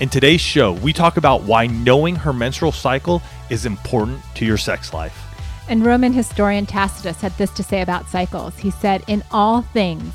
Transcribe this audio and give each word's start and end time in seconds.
In 0.00 0.08
today's 0.08 0.40
show, 0.40 0.72
we 0.72 0.92
talk 0.92 1.18
about 1.18 1.44
why 1.44 1.68
knowing 1.68 2.16
her 2.16 2.32
menstrual 2.32 2.72
cycle 2.72 3.22
is 3.48 3.64
important 3.64 4.20
to 4.34 4.44
your 4.44 4.56
sex 4.56 4.92
life. 4.92 5.16
And 5.68 5.86
Roman 5.86 6.12
historian 6.12 6.66
Tacitus 6.66 7.20
had 7.20 7.30
this 7.38 7.50
to 7.52 7.62
say 7.62 7.80
about 7.80 8.08
cycles. 8.08 8.58
He 8.58 8.72
said, 8.72 9.04
In 9.06 9.22
all 9.30 9.62
things, 9.62 10.12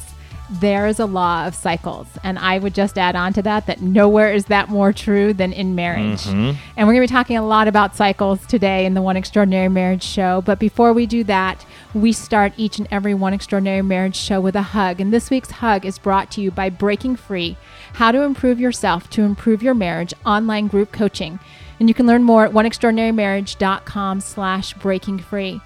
there 0.49 0.87
is 0.87 0.99
a 0.99 1.05
law 1.05 1.45
of 1.45 1.53
cycles. 1.53 2.07
And 2.23 2.39
I 2.39 2.57
would 2.57 2.73
just 2.73 2.97
add 2.97 3.15
on 3.15 3.33
to 3.33 3.41
that 3.43 3.67
that 3.67 3.81
nowhere 3.81 4.31
is 4.33 4.45
that 4.45 4.67
more 4.69 4.91
true 4.91 5.33
than 5.33 5.53
in 5.53 5.75
marriage. 5.75 6.23
Mhm. 6.23 6.55
And 6.75 6.87
we're 6.87 6.93
going 6.93 7.07
to 7.07 7.11
be 7.13 7.17
talking 7.17 7.37
a 7.37 7.45
lot 7.45 7.67
about 7.67 7.95
cycles 7.95 8.45
today 8.47 8.85
in 8.85 8.93
the 8.95 9.01
One 9.01 9.15
Extraordinary 9.15 9.69
Marriage 9.69 10.03
show. 10.03 10.41
But 10.41 10.57
before 10.59 10.91
we 10.91 11.05
do 11.05 11.23
that, 11.25 11.65
we 11.93 12.11
start 12.11 12.53
each 12.57 12.79
and 12.79 12.87
every 12.89 13.13
One 13.13 13.33
Extraordinary 13.33 13.81
Marriage 13.83 14.15
show 14.15 14.41
with 14.41 14.55
a 14.55 14.61
hug. 14.61 14.99
And 14.99 15.13
this 15.13 15.29
week's 15.29 15.51
hug 15.51 15.85
is 15.85 15.99
brought 15.99 16.31
to 16.31 16.41
you 16.41 16.49
by 16.51 16.69
Breaking 16.69 17.15
Free 17.15 17.55
How 17.93 18.11
to 18.11 18.23
Improve 18.23 18.59
Yourself 18.59 19.09
to 19.11 19.21
Improve 19.23 19.61
Your 19.61 19.73
Marriage 19.75 20.13
online 20.25 20.67
group 20.67 20.91
coaching. 20.91 21.39
And 21.79 21.87
you 21.87 21.93
can 21.93 22.07
learn 22.07 22.23
more 22.23 22.45
at 22.45 22.51
oneextraordinarymarriage.com 22.51 24.21
slash 24.21 24.73
breaking 24.73 25.19
free. 25.19 25.61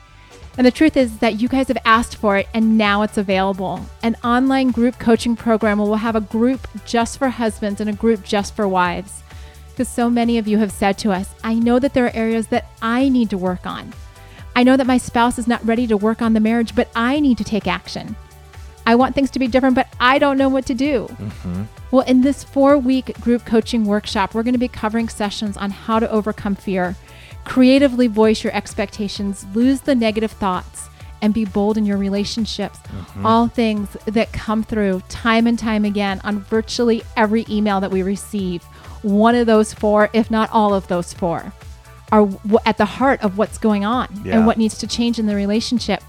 And 0.58 0.68
the 0.68 0.72
truth 0.72 0.96
is 0.96 1.18
that 1.18 1.42
you 1.42 1.48
guys 1.48 1.68
have 1.68 1.78
asked 1.84 2.18
for 2.18 2.38
it 2.38 2.48
and 2.54 2.78
now 2.78 3.02
it's 3.02 3.18
available. 3.18 3.84
An 4.04 4.16
online 4.24 4.70
group 4.70 5.00
coaching 5.00 5.36
program 5.36 5.80
will 5.80 5.96
have 5.96 6.16
a 6.16 6.22
group 6.22 6.68
just 6.86 7.18
for 7.18 7.30
husbands 7.30 7.82
and 7.82 7.90
a 7.90 7.94
group 7.94 8.24
just 8.24 8.56
for 8.56 8.68
wives. 8.68 9.24
Because 9.72 9.90
so 9.90 10.10
many 10.10 10.38
of 10.38 10.48
you 10.48 10.60
have 10.60 10.72
said 10.72 11.00
to 11.00 11.12
us, 11.12 11.34
I 11.44 11.56
know 11.56 11.80
that 11.80 11.96
there 11.96 12.06
are 12.06 12.16
areas 12.16 12.48
that 12.48 12.68
I 12.82 13.10
need 13.10 13.32
to 13.32 13.38
work 13.38 13.66
on. 13.66 13.92
I 14.56 14.62
know 14.62 14.78
that 14.78 14.86
my 14.86 15.00
spouse 15.00 15.40
is 15.40 15.48
not 15.48 15.66
ready 15.66 15.88
to 15.88 15.98
work 15.98 16.22
on 16.22 16.34
the 16.34 16.40
marriage, 16.40 16.76
but 16.76 16.90
I 16.96 17.20
need 17.20 17.40
to 17.40 17.44
take 17.44 17.66
action. 17.66 18.16
I 18.86 18.94
want 18.94 19.16
things 19.16 19.32
to 19.32 19.40
be 19.40 19.48
different, 19.48 19.76
but 19.76 19.88
I 20.00 20.20
don't 20.20 20.38
know 20.38 20.50
what 20.50 20.68
to 20.68 20.76
do. 20.76 21.08
Mm-hmm. 21.10 21.64
Well, 21.90 22.06
in 22.06 22.22
this 22.22 22.44
four 22.44 22.78
week 22.78 23.20
group 23.22 23.46
coaching 23.46 23.86
workshop, 23.86 24.34
we're 24.34 24.44
going 24.44 24.54
to 24.54 24.60
be 24.60 24.68
covering 24.68 25.10
sessions 25.10 25.58
on 25.58 25.72
how 25.72 26.00
to 26.00 26.10
overcome 26.12 26.56
fear, 26.56 26.96
creatively 27.46 28.08
voice 28.08 28.44
your 28.44 28.54
expectations, 28.54 29.46
lose 29.54 29.82
the 29.82 29.96
negative 29.96 30.32
thoughts, 30.32 30.90
and 31.22 31.34
be 31.34 31.46
bold 31.46 31.78
in 31.78 31.86
your 31.86 31.98
relationships. 31.98 32.80
Mm-hmm. 32.80 33.26
All 33.26 33.48
things 33.48 33.96
that 34.06 34.34
come 34.34 34.64
through 34.64 35.02
time 35.10 35.48
and 35.48 35.58
time 35.58 35.86
again 35.86 36.20
on 36.24 36.40
virtually 36.42 37.02
every 37.16 37.46
email 37.50 37.80
that 37.80 37.92
we 37.92 38.04
receive. 38.04 38.64
One 39.04 39.36
of 39.36 39.48
those 39.48 39.74
four, 39.74 40.10
if 40.14 40.30
not 40.30 40.50
all 40.52 40.74
of 40.74 40.88
those 40.88 41.14
four, 41.14 41.54
are 42.12 42.26
w- 42.26 42.60
at 42.66 42.78
the 42.78 42.86
heart 42.86 43.22
of 43.24 43.38
what's 43.38 43.58
going 43.58 43.86
on 43.86 44.08
Yeah. 44.24 44.38
and 44.38 44.46
what 44.46 44.58
needs 44.58 44.78
to 44.80 44.88
change 44.88 45.18
in 45.18 45.26
the 45.26 45.36
relationship. 45.36 46.04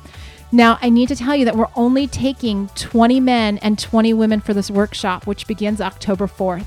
Now, 0.52 0.78
I 0.82 0.88
need 0.88 1.08
to 1.08 1.16
tell 1.16 1.34
you 1.34 1.44
that 1.46 1.56
we're 1.56 1.66
only 1.74 2.06
taking 2.06 2.68
20 2.76 3.18
men 3.20 3.58
and 3.58 3.78
20 3.78 4.12
women 4.14 4.40
for 4.40 4.54
this 4.54 4.70
workshop, 4.70 5.26
which 5.26 5.46
begins 5.46 5.80
October 5.80 6.26
4th. 6.28 6.66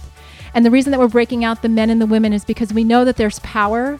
And 0.53 0.65
the 0.65 0.71
reason 0.71 0.91
that 0.91 0.99
we're 0.99 1.07
breaking 1.07 1.43
out 1.45 1.61
the 1.61 1.69
men 1.69 1.89
and 1.89 2.01
the 2.01 2.05
women 2.05 2.33
is 2.33 2.43
because 2.43 2.73
we 2.73 2.83
know 2.83 3.05
that 3.05 3.15
there's 3.17 3.39
power 3.39 3.99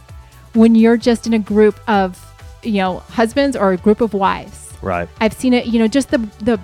when 0.57 0.75
you're 0.75 0.97
just 0.97 1.27
in 1.27 1.33
a 1.33 1.39
group 1.39 1.79
of, 1.87 2.23
you 2.63 2.73
know, 2.73 2.99
husbands 2.99 3.55
or 3.55 3.71
a 3.71 3.77
group 3.77 4.01
of 4.01 4.13
wives. 4.13 4.73
Right. 4.81 5.07
I've 5.21 5.33
seen 5.33 5.53
it, 5.53 5.67
you 5.67 5.79
know, 5.79 5.87
just 5.87 6.09
the 6.09 6.17
the 6.39 6.59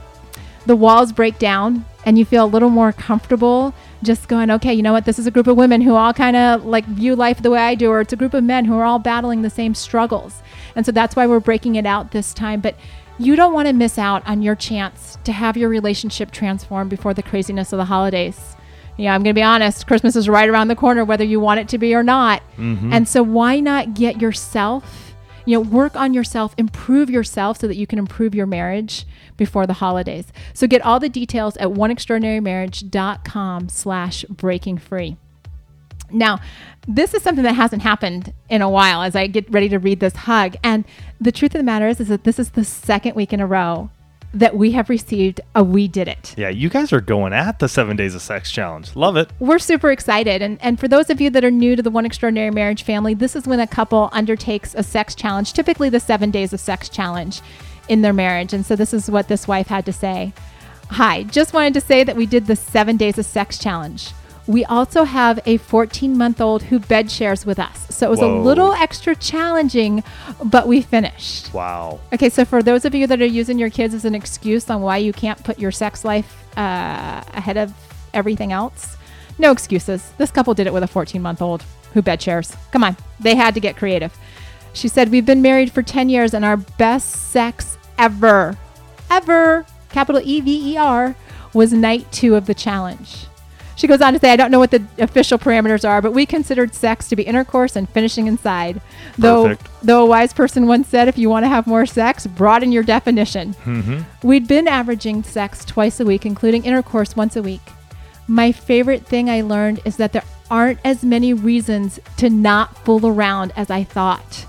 the 0.65 0.75
walls 0.75 1.11
break 1.11 1.39
down 1.39 1.85
and 2.05 2.17
you 2.17 2.25
feel 2.25 2.45
a 2.45 2.47
little 2.47 2.69
more 2.69 2.91
comfortable 2.93 3.73
just 4.01 4.27
going, 4.27 4.49
okay, 4.51 4.73
you 4.73 4.81
know 4.81 4.93
what, 4.93 5.05
this 5.05 5.19
is 5.19 5.27
a 5.27 5.31
group 5.31 5.47
of 5.47 5.55
women 5.57 5.81
who 5.81 5.95
all 5.95 6.13
kind 6.13 6.35
of 6.35 6.65
like 6.65 6.85
view 6.85 7.15
life 7.15 7.41
the 7.41 7.51
way 7.51 7.59
I 7.59 7.75
do, 7.75 7.89
or 7.89 8.01
it's 8.01 8.13
a 8.13 8.17
group 8.17 8.33
of 8.33 8.43
men 8.43 8.65
who 8.65 8.75
are 8.75 8.83
all 8.83 8.99
battling 8.99 9.41
the 9.41 9.49
same 9.49 9.73
struggles. 9.73 10.41
And 10.75 10.85
so 10.85 10.91
that's 10.91 11.15
why 11.15 11.27
we're 11.27 11.39
breaking 11.39 11.75
it 11.75 11.85
out 11.85 12.11
this 12.11 12.33
time. 12.33 12.59
But 12.59 12.75
you 13.19 13.35
don't 13.35 13.53
want 13.53 13.67
to 13.67 13.73
miss 13.73 13.97
out 13.97 14.25
on 14.27 14.41
your 14.41 14.55
chance 14.55 15.17
to 15.23 15.31
have 15.31 15.55
your 15.55 15.69
relationship 15.69 16.31
transformed 16.31 16.89
before 16.89 17.13
the 17.13 17.23
craziness 17.23 17.71
of 17.71 17.77
the 17.77 17.85
holidays. 17.85 18.55
Yeah, 18.97 19.15
I'm 19.15 19.23
going 19.23 19.33
to 19.33 19.39
be 19.39 19.43
honest, 19.43 19.87
Christmas 19.87 20.15
is 20.15 20.29
right 20.29 20.47
around 20.47 20.67
the 20.67 20.75
corner, 20.75 21.03
whether 21.03 21.23
you 21.23 21.39
want 21.39 21.59
it 21.59 21.67
to 21.69 21.77
be 21.77 21.95
or 21.95 22.03
not. 22.03 22.43
Mm-hmm. 22.57 22.93
And 22.93 23.07
so 23.07 23.23
why 23.23 23.59
not 23.59 23.95
get 23.95 24.21
yourself 24.21 25.13
you 25.45 25.53
know 25.53 25.61
work 25.61 25.95
on 25.95 26.13
yourself 26.13 26.53
improve 26.57 27.09
yourself 27.09 27.59
so 27.59 27.67
that 27.67 27.75
you 27.75 27.87
can 27.87 27.99
improve 27.99 28.33
your 28.33 28.45
marriage 28.45 29.05
before 29.35 29.67
the 29.67 29.73
holidays. 29.73 30.27
So 30.53 30.67
get 30.67 30.81
all 30.83 30.99
the 30.99 31.09
details 31.09 31.57
at 31.57 31.69
oneextraordinarymarriage.com 31.69 33.69
slash 33.69 34.23
breaking 34.25 34.77
free. 34.77 35.17
Now 36.11 36.39
this 36.87 37.13
is 37.13 37.23
something 37.23 37.43
that 37.43 37.53
hasn't 37.53 37.81
happened 37.81 38.33
in 38.49 38.61
a 38.61 38.69
while 38.69 39.03
as 39.03 39.15
i 39.15 39.27
get 39.27 39.49
ready 39.51 39.69
to 39.69 39.79
read 39.79 39.99
this 39.99 40.15
hug. 40.15 40.55
And 40.63 40.85
the 41.19 41.31
truth 41.31 41.55
of 41.55 41.59
the 41.59 41.63
matter 41.63 41.87
is 41.87 41.99
is 41.99 42.09
that 42.09 42.23
this 42.23 42.39
is 42.39 42.51
the 42.51 42.63
second 42.63 43.15
week 43.15 43.33
in 43.33 43.39
a 43.39 43.47
row 43.47 43.89
that 44.33 44.55
we 44.55 44.71
have 44.71 44.89
received 44.89 45.39
a 45.55 45.63
we 45.63 45.87
did 45.87 46.07
it 46.07 46.33
Yeah, 46.37 46.49
you 46.49 46.69
guys 46.69 46.91
are 46.91 47.01
going 47.01 47.33
at 47.33 47.59
the 47.59 47.67
seven 47.67 47.95
days 47.95 48.15
of 48.15 48.21
sex 48.21 48.51
challenge. 48.51 48.95
Love 48.95 49.15
it. 49.17 49.29
we're 49.39 49.59
super 49.59 49.91
excited. 49.91 50.41
And, 50.41 50.61
and 50.61 50.79
for 50.79 50.87
those 50.87 51.09
of 51.09 51.21
you 51.21 51.29
that 51.31 51.43
are 51.43 51.51
new 51.51 51.75
to 51.75 51.81
the 51.81 51.89
One 51.89 52.05
Extraordinary 52.05 52.51
Marriage 52.51 52.83
family, 52.83 53.13
this 53.13 53.35
is 53.35 53.47
when 53.47 53.59
a 53.59 53.67
couple 53.67 54.09
undertakes 54.11 54.73
a 54.75 54.83
sex 54.83 55.15
challenge, 55.15 55.53
typically 55.53 55.89
the 55.89 55.99
seven 55.99 56.31
days 56.31 56.53
of 56.53 56.59
sex 56.59 56.89
challenge 56.89 57.41
in 57.89 58.01
their 58.01 58.13
marriage. 58.13 58.53
And 58.53 58.65
so 58.65 58.75
this 58.75 58.93
is 58.93 59.09
what 59.09 59.27
this 59.27 59.47
wife 59.47 59.67
had 59.67 59.85
to 59.85 59.93
say. 59.93 60.33
Hi, 60.91 61.23
just 61.23 61.53
wanted 61.53 61.73
to 61.75 61.81
say 61.81 62.03
that 62.03 62.15
we 62.15 62.25
did 62.25 62.47
the 62.47 62.55
seven 62.55 62.97
days 62.97 63.17
of 63.17 63.25
sex 63.25 63.57
challenge. 63.57 64.11
We 64.45 64.65
also 64.65 65.05
have 65.05 65.39
a 65.45 65.57
14 65.57 66.17
month 66.17 66.41
old 66.41 66.63
who 66.63 66.79
bed 66.79 67.09
shares 67.09 67.45
with 67.45 67.59
us. 67.59 67.87
So 67.89 68.07
it 68.07 68.09
was 68.09 68.19
Whoa. 68.19 68.39
a 68.39 68.41
little 68.41 68.73
extra 68.73 69.15
challenging, 69.15 70.03
but 70.43 70.67
we 70.67 70.81
finished. 70.81 71.53
Wow. 71.53 72.01
Okay, 72.11 72.29
so 72.29 72.43
for 72.43 72.61
those 72.61 72.83
of 72.83 72.93
you 72.93 73.07
that 73.07 73.21
are 73.21 73.25
using 73.25 73.57
your 73.57 73.69
kids 73.69 73.93
as 73.93 74.03
an 74.03 74.15
excuse 74.15 74.69
on 74.69 74.81
why 74.81 74.97
you 74.97 75.13
can't 75.13 75.41
put 75.43 75.59
your 75.59 75.71
sex 75.71 76.03
life 76.03 76.43
uh, 76.57 77.23
ahead 77.33 77.57
of 77.57 77.73
everything 78.13 78.51
else, 78.51 78.97
no 79.39 79.51
excuses. 79.51 80.11
This 80.17 80.31
couple 80.31 80.53
did 80.53 80.67
it 80.67 80.73
with 80.73 80.83
a 80.83 80.87
14 80.87 81.21
month 81.21 81.41
old 81.41 81.63
who 81.93 82.01
bed 82.01 82.21
shares. 82.21 82.55
Come 82.71 82.83
on, 82.83 82.97
they 83.19 83.35
had 83.35 83.53
to 83.53 83.59
get 83.59 83.77
creative. 83.77 84.17
She 84.73 84.87
said, 84.87 85.09
We've 85.09 85.25
been 85.25 85.41
married 85.41 85.71
for 85.71 85.81
10 85.81 86.09
years 86.09 86.33
and 86.33 86.43
our 86.43 86.57
best 86.57 87.31
sex 87.31 87.77
ever, 87.97 88.57
ever, 89.09 89.65
capital 89.89 90.21
E 90.23 90.41
V 90.41 90.73
E 90.73 90.77
R, 90.77 91.15
was 91.53 91.71
night 91.71 92.11
two 92.11 92.35
of 92.35 92.47
the 92.47 92.53
challenge. 92.53 93.27
She 93.75 93.87
goes 93.87 94.01
on 94.01 94.13
to 94.13 94.19
say, 94.19 94.31
I 94.31 94.35
don't 94.35 94.51
know 94.51 94.59
what 94.59 94.71
the 94.71 94.85
official 94.99 95.39
parameters 95.39 95.87
are, 95.87 96.01
but 96.01 96.13
we 96.13 96.25
considered 96.25 96.75
sex 96.75 97.07
to 97.09 97.15
be 97.15 97.23
intercourse 97.23 97.75
and 97.75 97.89
finishing 97.89 98.27
inside. 98.27 98.81
Though, 99.17 99.47
Perfect. 99.47 99.69
though 99.81 100.03
a 100.03 100.05
wise 100.05 100.33
person 100.33 100.67
once 100.67 100.87
said, 100.87 101.07
if 101.07 101.17
you 101.17 101.29
want 101.29 101.43
to 101.43 101.49
have 101.49 101.65
more 101.65 101.85
sex, 101.85 102.27
broaden 102.27 102.71
your 102.71 102.83
definition. 102.83 103.53
Mm-hmm. 103.65 104.27
We'd 104.27 104.47
been 104.47 104.67
averaging 104.67 105.23
sex 105.23 105.65
twice 105.65 105.99
a 105.99 106.05
week, 106.05 106.25
including 106.25 106.65
intercourse 106.65 107.15
once 107.15 107.35
a 107.35 107.41
week. 107.41 107.61
My 108.27 108.51
favorite 108.51 109.05
thing 109.05 109.29
I 109.29 109.41
learned 109.41 109.81
is 109.85 109.97
that 109.97 110.13
there 110.13 110.23
aren't 110.49 110.79
as 110.85 111.03
many 111.03 111.33
reasons 111.33 111.99
to 112.17 112.29
not 112.29 112.77
fool 112.85 113.05
around 113.07 113.53
as 113.55 113.69
I 113.71 113.83
thought. 113.83 114.45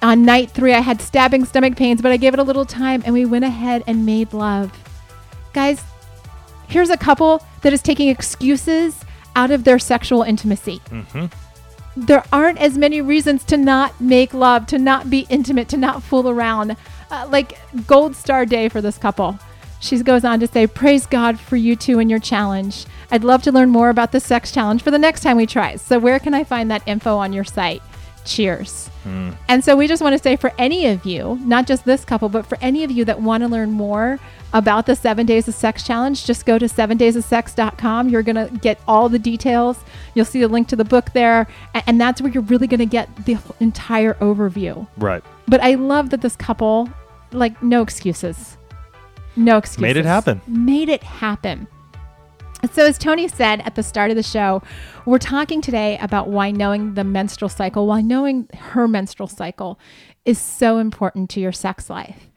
On 0.00 0.24
night 0.24 0.50
three, 0.50 0.72
I 0.72 0.80
had 0.80 1.00
stabbing 1.00 1.44
stomach 1.44 1.76
pains, 1.76 2.02
but 2.02 2.12
I 2.12 2.16
gave 2.16 2.34
it 2.34 2.40
a 2.40 2.44
little 2.44 2.64
time 2.64 3.02
and 3.04 3.14
we 3.14 3.24
went 3.24 3.44
ahead 3.44 3.84
and 3.86 4.06
made 4.06 4.32
love. 4.32 4.72
Guys, 5.52 5.82
here's 6.68 6.90
a 6.90 6.96
couple 6.96 7.44
that 7.62 7.72
is 7.72 7.82
taking 7.82 8.08
excuses 8.08 9.04
out 9.34 9.50
of 9.50 9.64
their 9.64 9.78
sexual 9.78 10.22
intimacy. 10.22 10.80
Mm-hmm. 10.90 11.26
There 11.96 12.24
aren't 12.32 12.58
as 12.58 12.78
many 12.78 13.00
reasons 13.00 13.44
to 13.44 13.56
not 13.56 14.00
make 14.00 14.32
love, 14.32 14.66
to 14.68 14.78
not 14.78 15.10
be 15.10 15.26
intimate, 15.28 15.68
to 15.70 15.76
not 15.76 16.02
fool 16.02 16.28
around. 16.28 16.76
Uh, 17.10 17.28
like 17.30 17.58
gold 17.86 18.16
star 18.16 18.46
day 18.46 18.68
for 18.68 18.80
this 18.80 18.96
couple. 18.96 19.38
She 19.80 20.00
goes 20.02 20.24
on 20.24 20.40
to 20.40 20.46
say, 20.46 20.66
Praise 20.66 21.06
God 21.06 21.38
for 21.38 21.56
you 21.56 21.76
two 21.76 21.98
and 21.98 22.08
your 22.08 22.20
challenge. 22.20 22.86
I'd 23.10 23.24
love 23.24 23.42
to 23.42 23.52
learn 23.52 23.68
more 23.68 23.90
about 23.90 24.12
the 24.12 24.20
sex 24.20 24.52
challenge 24.52 24.82
for 24.82 24.90
the 24.90 24.98
next 24.98 25.20
time 25.22 25.36
we 25.36 25.44
try. 25.44 25.76
So, 25.76 25.98
where 25.98 26.18
can 26.18 26.34
I 26.34 26.44
find 26.44 26.70
that 26.70 26.82
info 26.86 27.16
on 27.16 27.32
your 27.32 27.44
site? 27.44 27.82
Cheers. 28.24 28.88
And 29.48 29.62
so, 29.62 29.76
we 29.76 29.88
just 29.88 30.00
want 30.00 30.16
to 30.16 30.22
say 30.22 30.36
for 30.36 30.52
any 30.56 30.86
of 30.86 31.04
you, 31.04 31.38
not 31.42 31.66
just 31.66 31.84
this 31.84 32.04
couple, 32.04 32.28
but 32.28 32.46
for 32.46 32.56
any 32.60 32.84
of 32.84 32.90
you 32.90 33.04
that 33.04 33.20
want 33.20 33.42
to 33.42 33.48
learn 33.48 33.72
more 33.72 34.20
about 34.52 34.86
the 34.86 34.94
seven 34.94 35.26
days 35.26 35.48
of 35.48 35.54
sex 35.54 35.82
challenge, 35.82 36.24
just 36.24 36.46
go 36.46 36.58
to 36.58 36.68
seven 36.68 36.96
days 36.96 37.16
of 37.16 37.24
sex.com. 37.24 38.08
You're 38.08 38.22
going 38.22 38.36
to 38.36 38.54
get 38.58 38.80
all 38.86 39.08
the 39.08 39.18
details. 39.18 39.78
You'll 40.14 40.24
see 40.24 40.40
the 40.40 40.48
link 40.48 40.68
to 40.68 40.76
the 40.76 40.84
book 40.84 41.12
there. 41.12 41.46
And 41.86 42.00
that's 42.00 42.20
where 42.20 42.30
you're 42.30 42.42
really 42.42 42.66
going 42.66 42.80
to 42.80 42.86
get 42.86 43.24
the 43.24 43.38
entire 43.60 44.14
overview. 44.14 44.86
Right. 44.96 45.22
But 45.48 45.62
I 45.62 45.74
love 45.74 46.10
that 46.10 46.20
this 46.20 46.36
couple, 46.36 46.88
like, 47.32 47.62
no 47.62 47.82
excuses. 47.82 48.56
No 49.36 49.56
excuses. 49.56 49.82
Made 49.82 49.96
it 49.96 50.04
happen. 50.04 50.40
Made 50.46 50.88
it 50.88 51.02
happen. 51.02 51.66
So, 52.72 52.86
as 52.86 52.96
Tony 52.96 53.26
said 53.26 53.60
at 53.62 53.74
the 53.74 53.82
start 53.82 54.10
of 54.10 54.16
the 54.16 54.22
show, 54.22 54.62
we're 55.04 55.18
talking 55.18 55.60
today 55.60 55.98
about 56.00 56.28
why 56.28 56.52
knowing 56.52 56.94
the 56.94 57.02
menstrual 57.02 57.48
cycle, 57.48 57.88
why 57.88 58.02
knowing 58.02 58.48
her 58.56 58.86
menstrual 58.86 59.26
cycle 59.26 59.80
is 60.24 60.38
so 60.38 60.78
important 60.78 61.28
to 61.30 61.40
your 61.40 61.50
sex 61.50 61.90
life. 61.90 62.28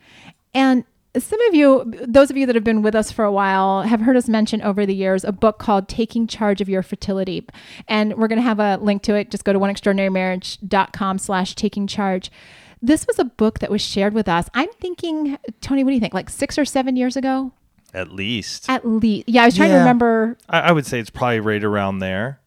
And 0.53 0.83
some 1.19 1.41
of 1.47 1.55
you, 1.55 1.83
those 2.07 2.29
of 2.29 2.37
you 2.37 2.45
that 2.45 2.55
have 2.55 2.63
been 2.63 2.81
with 2.81 2.95
us 2.95 3.11
for 3.11 3.25
a 3.25 3.31
while, 3.31 3.83
have 3.83 4.01
heard 4.01 4.17
us 4.17 4.27
mention 4.27 4.61
over 4.61 4.85
the 4.85 4.95
years 4.95 5.23
a 5.23 5.31
book 5.31 5.59
called 5.59 5.87
Taking 5.87 6.27
Charge 6.27 6.61
of 6.61 6.69
Your 6.69 6.83
Fertility. 6.83 7.45
And 7.87 8.15
we're 8.15 8.27
going 8.27 8.39
to 8.39 8.43
have 8.43 8.59
a 8.59 8.77
link 8.77 9.03
to 9.03 9.15
it. 9.15 9.31
Just 9.31 9.43
go 9.43 9.53
to 9.53 9.59
oneextraordinarymarriage.com 9.59 11.17
slash 11.19 11.55
taking 11.55 11.87
charge. 11.87 12.31
This 12.81 13.07
was 13.07 13.17
a 13.19 13.25
book 13.25 13.59
that 13.59 13.71
was 13.71 13.81
shared 13.81 14.13
with 14.13 14.27
us. 14.27 14.49
I'm 14.53 14.71
thinking, 14.79 15.37
Tony, 15.61 15.83
what 15.83 15.91
do 15.91 15.95
you 15.95 15.99
think? 15.99 16.13
Like 16.13 16.29
six 16.29 16.57
or 16.57 16.65
seven 16.65 16.95
years 16.95 17.15
ago? 17.15 17.51
At 17.93 18.11
least. 18.11 18.69
At 18.69 18.85
least. 18.85 19.29
Yeah, 19.29 19.43
I 19.43 19.45
was 19.45 19.55
trying 19.55 19.69
to 19.69 19.77
remember 19.77 20.37
I, 20.49 20.59
I 20.59 20.71
would 20.71 20.85
say 20.85 20.99
it's 20.99 21.09
probably 21.09 21.39
right 21.39 21.63
around 21.63 21.99
there. 21.99 22.39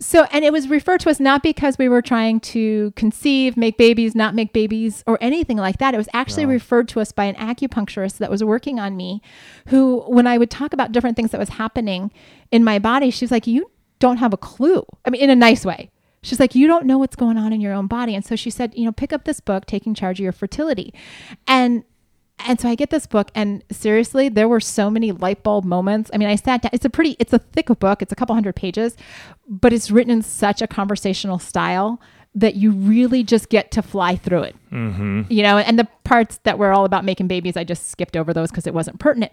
So, 0.00 0.24
and 0.30 0.44
it 0.44 0.52
was 0.52 0.68
referred 0.68 1.00
to 1.00 1.10
us 1.10 1.18
not 1.18 1.42
because 1.42 1.76
we 1.76 1.88
were 1.88 2.02
trying 2.02 2.38
to 2.40 2.92
conceive, 2.92 3.56
make 3.56 3.76
babies, 3.76 4.14
not 4.14 4.34
make 4.34 4.52
babies, 4.52 5.02
or 5.08 5.18
anything 5.20 5.56
like 5.56 5.78
that. 5.78 5.92
It 5.92 5.96
was 5.96 6.08
actually 6.12 6.46
referred 6.46 6.88
to 6.90 7.00
us 7.00 7.10
by 7.10 7.24
an 7.24 7.34
acupuncturist 7.34 8.18
that 8.18 8.30
was 8.30 8.44
working 8.44 8.78
on 8.78 8.96
me, 8.96 9.20
who, 9.68 10.04
when 10.06 10.26
I 10.26 10.38
would 10.38 10.50
talk 10.50 10.72
about 10.72 10.92
different 10.92 11.16
things 11.16 11.32
that 11.32 11.40
was 11.40 11.48
happening 11.50 12.12
in 12.52 12.62
my 12.62 12.78
body, 12.78 13.10
she 13.10 13.24
was 13.24 13.32
like, 13.32 13.46
You 13.46 13.70
don't 13.98 14.18
have 14.18 14.32
a 14.32 14.36
clue. 14.36 14.84
I 15.04 15.10
mean, 15.10 15.20
in 15.20 15.30
a 15.30 15.36
nice 15.36 15.64
way. 15.64 15.90
She's 16.22 16.38
like, 16.38 16.54
You 16.54 16.68
don't 16.68 16.86
know 16.86 16.98
what's 16.98 17.16
going 17.16 17.36
on 17.36 17.52
in 17.52 17.60
your 17.60 17.72
own 17.72 17.88
body. 17.88 18.14
And 18.14 18.24
so 18.24 18.36
she 18.36 18.50
said, 18.50 18.74
You 18.76 18.84
know, 18.84 18.92
pick 18.92 19.12
up 19.12 19.24
this 19.24 19.40
book, 19.40 19.66
Taking 19.66 19.94
Charge 19.94 20.20
of 20.20 20.24
Your 20.24 20.32
Fertility. 20.32 20.94
And 21.48 21.82
and 22.46 22.60
so 22.60 22.68
I 22.68 22.74
get 22.74 22.90
this 22.90 23.06
book, 23.06 23.30
and 23.34 23.62
seriously, 23.70 24.28
there 24.28 24.48
were 24.48 24.60
so 24.60 24.90
many 24.90 25.12
light 25.12 25.42
bulb 25.42 25.64
moments. 25.64 26.10
I 26.12 26.18
mean, 26.18 26.28
I 26.28 26.36
sat 26.36 26.62
down. 26.62 26.70
It's 26.72 26.84
a 26.84 26.90
pretty, 26.90 27.16
it's 27.18 27.32
a 27.32 27.38
thick 27.38 27.66
book. 27.78 28.02
It's 28.02 28.12
a 28.12 28.16
couple 28.16 28.34
hundred 28.34 28.56
pages, 28.56 28.96
but 29.48 29.72
it's 29.72 29.90
written 29.90 30.10
in 30.10 30.22
such 30.22 30.62
a 30.62 30.66
conversational 30.66 31.38
style 31.38 32.00
that 32.34 32.54
you 32.54 32.70
really 32.70 33.24
just 33.24 33.48
get 33.48 33.70
to 33.72 33.82
fly 33.82 34.14
through 34.14 34.42
it. 34.42 34.56
Mm-hmm. 34.70 35.22
You 35.28 35.42
know, 35.42 35.58
and 35.58 35.78
the 35.78 35.88
parts 36.04 36.38
that 36.44 36.58
were 36.58 36.72
all 36.72 36.84
about 36.84 37.04
making 37.04 37.26
babies, 37.26 37.56
I 37.56 37.64
just 37.64 37.88
skipped 37.90 38.16
over 38.16 38.32
those 38.32 38.50
because 38.50 38.66
it 38.66 38.74
wasn't 38.74 39.00
pertinent. 39.00 39.32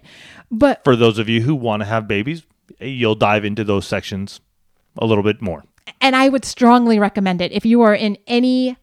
But 0.50 0.82
For 0.82 0.96
those 0.96 1.18
of 1.18 1.28
you 1.28 1.42
who 1.42 1.54
want 1.54 1.82
to 1.82 1.84
have 1.86 2.08
babies, 2.08 2.44
you'll 2.80 3.14
dive 3.14 3.44
into 3.44 3.62
those 3.64 3.86
sections 3.86 4.40
a 4.98 5.06
little 5.06 5.22
bit 5.22 5.40
more. 5.40 5.62
and 6.00 6.16
I 6.16 6.28
would 6.28 6.44
strongly 6.44 6.98
recommend 6.98 7.40
it 7.40 7.52
if 7.52 7.64
you 7.64 7.82
are 7.82 7.94
in 7.94 8.18
any 8.26 8.76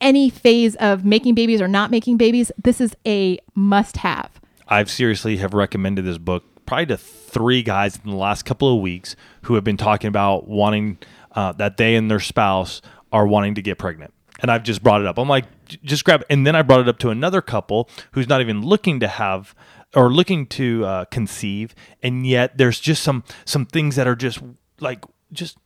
any 0.00 0.30
phase 0.30 0.76
of 0.76 1.04
making 1.04 1.34
babies 1.34 1.60
or 1.60 1.68
not 1.68 1.90
making 1.90 2.16
babies. 2.16 2.50
This 2.62 2.80
is 2.80 2.96
a 3.06 3.38
must 3.54 3.98
have. 3.98 4.40
I've 4.66 4.90
seriously 4.90 5.38
have 5.38 5.54
recommended 5.54 6.04
this 6.04 6.18
book 6.18 6.44
probably 6.66 6.86
to 6.86 6.96
three 6.96 7.62
guys 7.62 7.98
in 8.04 8.10
the 8.10 8.16
last 8.16 8.44
couple 8.44 8.74
of 8.74 8.82
weeks 8.82 9.16
who 9.42 9.54
have 9.54 9.64
been 9.64 9.78
talking 9.78 10.08
about 10.08 10.46
wanting 10.46 10.98
uh, 11.32 11.52
that 11.52 11.76
they 11.78 11.94
and 11.94 12.10
their 12.10 12.20
spouse 12.20 12.82
are 13.12 13.26
wanting 13.26 13.54
to 13.54 13.62
get 13.62 13.78
pregnant. 13.78 14.12
And 14.40 14.50
I've 14.50 14.62
just 14.62 14.82
brought 14.82 15.00
it 15.00 15.06
up. 15.06 15.18
I'm 15.18 15.28
like, 15.28 15.46
just 15.66 16.04
grab. 16.04 16.24
And 16.30 16.46
then 16.46 16.54
I 16.54 16.62
brought 16.62 16.80
it 16.80 16.88
up 16.88 16.98
to 17.00 17.10
another 17.10 17.40
couple 17.40 17.88
who's 18.12 18.28
not 18.28 18.40
even 18.40 18.62
looking 18.62 19.00
to 19.00 19.08
have 19.08 19.54
or 19.94 20.12
looking 20.12 20.46
to 20.46 20.84
uh, 20.84 21.04
conceive, 21.06 21.74
and 22.02 22.26
yet 22.26 22.58
there's 22.58 22.78
just 22.78 23.02
some 23.02 23.24
some 23.44 23.64
things 23.64 23.96
that 23.96 24.06
are 24.06 24.14
just 24.14 24.40
like 24.80 25.04
just 25.32 25.56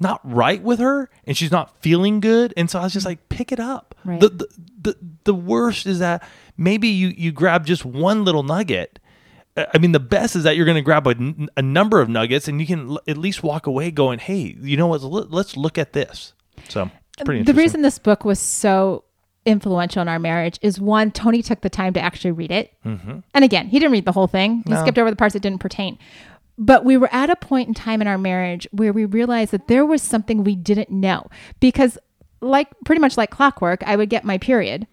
not 0.00 0.20
right 0.24 0.62
with 0.62 0.78
her, 0.80 1.08
and 1.24 1.36
she's 1.36 1.50
not 1.50 1.78
feeling 1.82 2.20
good. 2.20 2.54
And 2.56 2.70
so 2.70 2.80
I 2.80 2.84
was 2.84 2.92
just 2.92 3.06
like, 3.06 3.28
pick 3.28 3.52
it 3.52 3.60
up. 3.60 3.94
Right. 4.04 4.20
The, 4.20 4.28
the 4.30 4.48
the 4.82 4.96
the 5.24 5.34
worst 5.34 5.86
is 5.86 5.98
that 5.98 6.26
maybe 6.56 6.88
you 6.88 7.08
you 7.08 7.32
grab 7.32 7.66
just 7.66 7.84
one 7.84 8.24
little 8.24 8.42
nugget. 8.42 8.98
I 9.56 9.78
mean, 9.78 9.92
the 9.92 10.00
best 10.00 10.36
is 10.36 10.44
that 10.44 10.56
you're 10.56 10.64
going 10.64 10.76
to 10.76 10.80
grab 10.82 11.06
a, 11.06 11.14
a 11.56 11.62
number 11.62 12.00
of 12.00 12.08
nuggets, 12.08 12.48
and 12.48 12.60
you 12.60 12.66
can 12.66 12.90
l- 12.92 13.00
at 13.06 13.18
least 13.18 13.42
walk 13.42 13.66
away 13.66 13.90
going, 13.90 14.18
"Hey, 14.18 14.56
you 14.60 14.76
know 14.76 14.86
what? 14.86 15.02
Let- 15.02 15.30
Let's 15.30 15.56
look 15.56 15.76
at 15.76 15.92
this." 15.92 16.32
So 16.68 16.90
the 17.44 17.52
reason 17.54 17.82
this 17.82 17.98
book 17.98 18.24
was 18.24 18.38
so 18.38 19.04
influential 19.46 20.02
in 20.02 20.08
our 20.08 20.18
marriage 20.18 20.58
is 20.62 20.80
one, 20.80 21.10
Tony 21.10 21.42
took 21.42 21.62
the 21.62 21.70
time 21.70 21.92
to 21.94 22.00
actually 22.00 22.30
read 22.30 22.50
it. 22.50 22.72
Mm-hmm. 22.84 23.20
And 23.34 23.44
again, 23.44 23.68
he 23.68 23.78
didn't 23.78 23.92
read 23.92 24.04
the 24.04 24.12
whole 24.12 24.26
thing, 24.26 24.62
he 24.66 24.72
skipped 24.76 24.98
over 24.98 25.10
the 25.10 25.16
parts 25.16 25.32
that 25.32 25.40
didn't 25.40 25.60
pertain. 25.60 25.98
But 26.62 26.84
we 26.84 26.98
were 26.98 27.08
at 27.10 27.30
a 27.30 27.36
point 27.36 27.68
in 27.68 27.74
time 27.74 28.02
in 28.02 28.06
our 28.06 28.18
marriage 28.18 28.68
where 28.70 28.92
we 28.92 29.06
realized 29.06 29.50
that 29.52 29.66
there 29.66 29.86
was 29.86 30.02
something 30.02 30.44
we 30.44 30.54
didn't 30.54 30.90
know. 30.90 31.26
Because, 31.58 31.96
like 32.42 32.68
pretty 32.84 33.00
much 33.00 33.16
like 33.16 33.30
clockwork, 33.30 33.82
I 33.84 33.96
would 33.96 34.10
get 34.10 34.24
my 34.24 34.36
period 34.38 34.86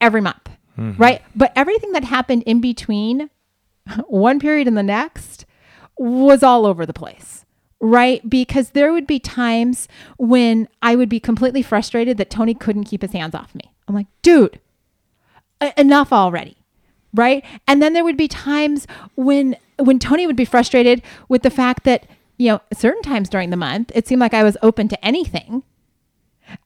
every 0.00 0.20
month, 0.20 0.48
Mm-hmm. 0.78 1.00
right? 1.00 1.22
But 1.36 1.52
everything 1.54 1.92
that 1.92 2.02
happened 2.04 2.42
in 2.46 2.60
between 2.60 3.30
one 4.06 4.40
period 4.40 4.66
and 4.66 4.76
the 4.76 4.82
next 4.82 5.44
was 5.96 6.42
all 6.42 6.66
over 6.66 6.84
the 6.84 6.92
place, 6.92 7.44
right? 7.80 8.28
Because 8.28 8.70
there 8.70 8.92
would 8.92 9.06
be 9.06 9.20
times 9.20 9.86
when 10.18 10.68
I 10.82 10.96
would 10.96 11.08
be 11.08 11.20
completely 11.20 11.62
frustrated 11.62 12.16
that 12.18 12.28
Tony 12.30 12.54
couldn't 12.54 12.84
keep 12.84 13.02
his 13.02 13.12
hands 13.12 13.34
off 13.36 13.54
me. 13.54 13.72
I'm 13.86 13.94
like, 13.94 14.08
dude, 14.22 14.58
enough 15.76 16.12
already 16.12 16.56
right? 17.14 17.44
And 17.66 17.80
then 17.80 17.92
there 17.94 18.04
would 18.04 18.16
be 18.16 18.28
times 18.28 18.86
when 19.14 19.56
when 19.78 19.98
tony 19.98 20.26
would 20.26 20.36
be 20.36 20.44
frustrated 20.44 21.02
with 21.28 21.42
the 21.42 21.50
fact 21.50 21.84
that 21.84 22.06
you 22.36 22.48
know 22.48 22.60
certain 22.72 23.02
times 23.02 23.28
during 23.28 23.50
the 23.50 23.56
month 23.56 23.90
it 23.92 24.06
seemed 24.06 24.20
like 24.20 24.34
i 24.34 24.44
was 24.44 24.56
open 24.62 24.88
to 24.88 25.04
anything. 25.04 25.62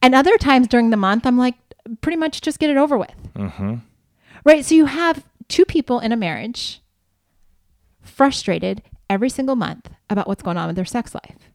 And 0.03 0.15
other 0.15 0.37
times 0.39 0.67
during 0.67 0.91
the 0.91 0.97
month 0.97 1.27
i'm 1.27 1.39
like 1.39 1.55
pretty 2.01 2.17
much 2.17 2.41
just 2.41 2.59
get 2.59 2.71
it 2.71 2.77
over 2.77 2.99
with. 2.99 3.15
Mm-hmm. 3.35 3.77
Right? 4.45 4.65
So 4.65 4.75
you 4.75 4.87
have 4.87 5.25
two 5.49 5.65
people 5.65 6.01
in 6.01 6.13
a 6.13 6.17
marriage 6.17 6.81
frustrated 8.03 8.83
every 9.09 9.31
single 9.31 9.57
month 9.57 9.91
about 10.11 10.27
what's 10.27 10.43
going 10.43 10.57
on 10.57 10.67
with 10.67 10.77
their 10.77 10.85
sex 10.85 11.15
life. 11.15 11.51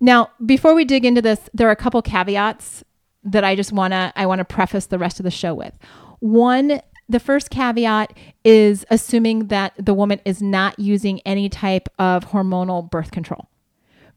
Now 0.00 0.30
before 0.44 0.74
we 0.74 0.84
dig 0.84 1.04
into 1.04 1.22
this 1.22 1.48
there 1.54 1.68
are 1.68 1.72
a 1.72 1.76
couple 1.76 2.02
caveats 2.02 2.84
that 3.24 3.42
i 3.42 3.56
just 3.56 3.72
want 3.72 3.92
to 3.92 4.12
i 4.14 4.24
want 4.24 4.38
to 4.38 4.44
preface 4.44 4.86
the 4.86 4.98
rest 4.98 5.18
of 5.18 5.24
the 5.24 5.30
show 5.30 5.54
with. 5.54 5.72
One 6.20 6.80
the 7.08 7.20
first 7.20 7.50
caveat 7.50 8.16
is 8.44 8.84
assuming 8.90 9.48
that 9.48 9.72
the 9.78 9.94
woman 9.94 10.20
is 10.24 10.42
not 10.42 10.78
using 10.78 11.20
any 11.20 11.48
type 11.48 11.88
of 11.98 12.26
hormonal 12.26 12.90
birth 12.90 13.10
control 13.10 13.48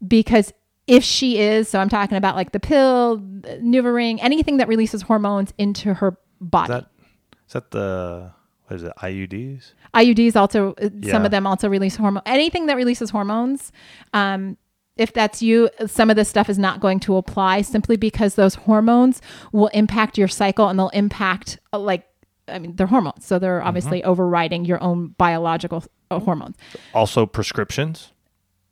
because 0.06 0.54
if 0.88 1.04
she 1.04 1.38
is 1.38 1.68
so 1.68 1.80
i'm 1.80 1.90
talking 1.90 2.18
about 2.18 2.36
like 2.36 2.52
the 2.52 2.60
pill 2.60 3.20
NuvaRing, 3.20 4.20
anything 4.22 4.58
that 4.58 4.68
releases 4.68 5.04
hormones 5.04 5.54
into 5.58 5.94
her 5.94 6.18
body 6.42 6.74
is 6.74 6.80
that 6.80 6.90
is 7.48 7.54
that 7.54 7.72
the 7.72 8.32
what 8.68 8.76
is 8.76 8.84
it? 8.84 8.94
IUDs? 9.02 9.74
IUDs 9.96 10.36
also 10.36 10.76
uh, 10.76 10.90
some 11.10 11.26
of 11.26 11.32
them 11.32 11.48
also 11.48 11.68
release 11.68 11.96
hormone 11.96 12.22
anything 12.26 12.68
that 12.68 12.76
releases 12.76 13.10
hormones 13.10 13.72
um 14.14 14.58
if 14.96 15.14
that's 15.14 15.42
you 15.42 15.70
some 15.88 16.10
of 16.10 16.16
this 16.16 16.30
stuff 16.30 16.50
is 16.50 16.60
not 16.60 16.80
going 16.80 17.00
to 17.00 17.16
apply 17.16 17.62
simply 17.62 17.98
because 17.98 18.36
those 18.36 18.56
hormones 18.56 19.22
will 19.52 19.68
impact 19.68 20.18
your 20.18 20.28
cycle 20.28 20.68
and 20.68 20.78
they'll 20.78 20.90
impact 20.90 21.58
uh, 21.74 21.80
like 21.80 22.06
I 22.50 22.60
mean 22.60 22.76
they're 22.76 22.88
hormones. 22.88 23.26
So 23.26 23.40
they're 23.40 23.62
obviously 23.64 24.04
overriding 24.04 24.66
your 24.66 24.82
own 24.82 25.10
biological 25.18 25.84
uh, 26.12 26.20
hormones. 26.20 26.56
Also 26.94 27.26
prescriptions. 27.26 28.12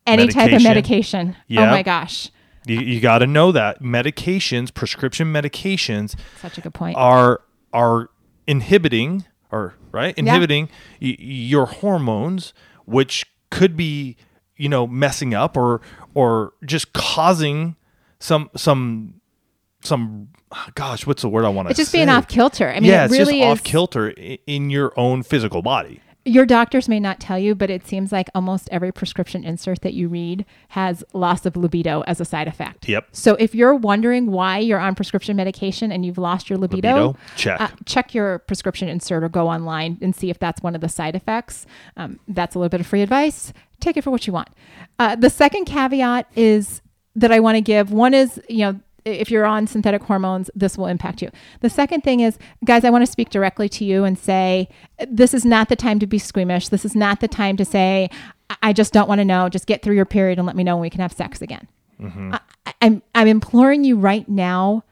any 0.06 0.28
type 0.28 0.52
of 0.54 0.64
Medication. 0.64 1.28
medication. 1.28 1.36
Oh 1.58 1.66
my 1.72 1.84
gosh. 1.84 2.30
You, 2.66 2.80
you 2.82 3.00
got 3.00 3.20
to 3.20 3.28
know 3.28 3.52
that. 3.54 3.82
Medications, 3.82 4.74
prescription 4.74 5.32
medications, 5.32 6.16
such 6.42 6.58
a 6.58 6.62
good 6.62 6.74
point. 6.74 6.98
are 6.98 7.42
are 7.74 8.10
inhibiting 8.46 9.26
or 9.52 9.76
right? 9.92 10.14
Inhibiting 10.18 10.70
y- 11.02 11.16
your 11.20 11.66
hormones 11.66 12.54
which 12.86 13.26
could 13.50 13.76
be 13.78 14.16
you 14.56 14.70
know 14.70 14.88
messing 14.88 15.34
up 15.34 15.56
or 15.56 15.82
or 16.14 16.54
just 16.66 16.94
causing 16.94 17.76
some 18.20 18.50
some 18.56 19.22
some 19.82 20.30
gosh 20.76 21.06
what's 21.06 21.22
the 21.22 21.30
word 21.30 21.46
i 21.46 21.50
want 21.50 21.68
to 21.68 21.72
it's 21.72 21.78
just 21.78 21.92
say? 21.92 22.00
being 22.00 22.10
off 22.10 22.28
kilter 22.28 22.70
I 22.70 22.76
mean 22.76 22.86
yeah 22.86 23.04
it 23.04 23.06
it's 23.06 23.18
really 23.18 23.40
just 23.40 23.52
off 23.52 23.64
kilter 23.64 24.10
in 24.10 24.70
your 24.70 24.94
own 24.98 25.24
physical 25.24 25.62
body 25.62 26.02
your 26.28 26.46
doctors 26.46 26.90
may 26.90 27.00
not 27.00 27.20
tell 27.20 27.40
you, 27.40 27.56
but 27.56 27.70
it 27.70 27.88
seems 27.88 28.12
like 28.12 28.30
almost 28.36 28.68
every 28.70 28.92
prescription 28.92 29.44
insert 29.44 29.82
that 29.82 29.94
you 29.94 30.10
read 30.10 30.46
has 30.70 31.04
loss 31.14 31.46
of 31.46 31.56
libido 31.56 32.02
as 32.02 32.20
a 32.20 32.26
side 32.26 32.48
effect. 32.48 32.88
Yep. 32.88 33.08
So 33.14 33.36
if 33.36 33.56
you're 33.56 33.74
wondering 33.74 34.30
why 34.30 34.60
you're 34.60 34.80
on 34.80 34.94
prescription 34.94 35.38
medication 35.38 35.92
and 35.92 36.06
you've 36.06 36.18
lost 36.18 36.50
your 36.50 36.60
libido, 36.60 37.08
Libido, 37.08 37.20
check. 37.38 37.62
Uh, 37.62 37.70
check 37.86 38.14
your 38.14 38.40
prescription 38.40 38.90
insert 38.90 39.24
or 39.24 39.30
go 39.30 39.48
online 39.48 39.98
and 40.02 40.16
see 40.16 40.30
if 40.30 40.38
that's 40.38 40.62
one 40.62 40.76
of 40.76 40.82
the 40.82 40.90
side 40.90 41.16
effects. 41.16 41.66
Um, 41.96 42.20
that's 42.28 42.56
a 42.56 42.60
little 42.60 42.70
bit 42.70 42.82
of 42.82 42.88
free 42.88 43.02
advice. 43.02 43.54
Take 43.80 43.96
it 43.96 44.04
for 44.04 44.12
what 44.12 44.28
you 44.28 44.34
want. 44.34 44.50
Uh, 45.00 45.16
the 45.16 45.30
second 45.30 45.66
caveat 45.66 46.30
is 46.36 46.82
that 47.16 47.32
I 47.32 47.40
want 47.40 47.56
to 47.56 47.62
give. 47.62 47.92
One 47.92 48.14
is, 48.14 48.42
you 48.50 48.60
know, 48.60 48.80
if 49.08 49.32
you're 49.32 49.46
on 49.46 49.68
synthetic 49.68 50.04
hormones, 50.04 50.50
this 50.56 50.78
will 50.78 50.88
impact 50.88 51.22
you. 51.22 51.30
The 51.62 51.70
second 51.70 52.02
thing 52.02 52.20
is, 52.20 52.38
guys, 52.66 52.84
I 52.84 52.90
want 52.90 53.06
to 53.06 53.12
speak 53.12 53.30
directly 53.30 53.70
to 53.70 53.86
you 53.86 54.04
and 54.04 54.18
say, 54.18 54.68
this 55.08 55.34
is 55.34 55.46
not 55.46 55.70
the 55.70 55.76
time 55.76 56.00
to 56.00 56.08
be 56.08 56.20
squeamish. 56.20 56.70
This 56.70 56.86
is 56.86 56.96
not 56.96 57.20
the 57.20 57.28
time 57.28 57.58
to 57.58 57.66
say, 57.66 58.10
I- 58.62 58.74
just 58.74 58.94
don't 58.94 59.08
want 59.10 59.20
to 59.20 59.26
know. 59.26 59.50
Just 59.50 59.66
get 59.68 59.82
through 59.82 59.96
your 59.96 60.06
period 60.06 60.38
and 60.40 60.46
let 60.46 60.56
me 60.56 60.64
know 60.64 60.76
when 60.76 60.82
we 60.84 60.90
can 60.90 61.02
have 61.02 61.14
sex 61.14 61.42
again. 61.42 61.68
I, 62.00 62.40
I'm, 62.82 63.02
I'm 63.16 63.28
imploring 63.28 63.84
you 63.84 63.98
right 63.98 64.28
now 64.30 64.84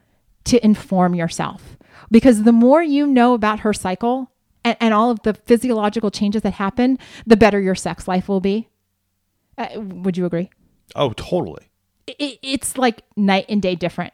to 0.45 0.63
inform 0.65 1.13
yourself 1.13 1.77
because 2.09 2.43
the 2.43 2.51
more 2.51 2.81
you 2.81 3.05
know 3.05 3.33
about 3.35 3.59
her 3.59 3.73
cycle 3.73 4.31
and, 4.63 4.75
and 4.79 4.93
all 4.93 5.11
of 5.11 5.21
the 5.21 5.35
physiological 5.35 6.09
changes 6.09 6.41
that 6.41 6.53
happen, 6.53 6.97
the 7.27 7.37
better 7.37 7.59
your 7.59 7.75
sex 7.75 8.07
life 8.07 8.27
will 8.27 8.39
be. 8.41 8.69
Uh, 9.57 9.67
would 9.79 10.17
you 10.17 10.25
agree? 10.25 10.49
Oh, 10.95 11.11
totally. 11.13 11.69
It, 12.07 12.39
it's 12.41 12.77
like 12.77 13.01
night 13.15 13.45
and 13.49 13.61
day 13.61 13.75
different 13.75 14.13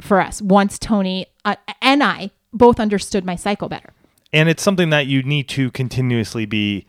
for 0.00 0.20
us. 0.20 0.42
Once 0.42 0.78
Tony 0.78 1.26
uh, 1.44 1.56
and 1.80 2.02
I 2.02 2.30
both 2.52 2.80
understood 2.80 3.24
my 3.24 3.36
cycle 3.36 3.68
better. 3.68 3.92
And 4.32 4.48
it's 4.48 4.62
something 4.62 4.90
that 4.90 5.06
you 5.06 5.22
need 5.22 5.48
to 5.50 5.70
continuously 5.70 6.46
be 6.46 6.86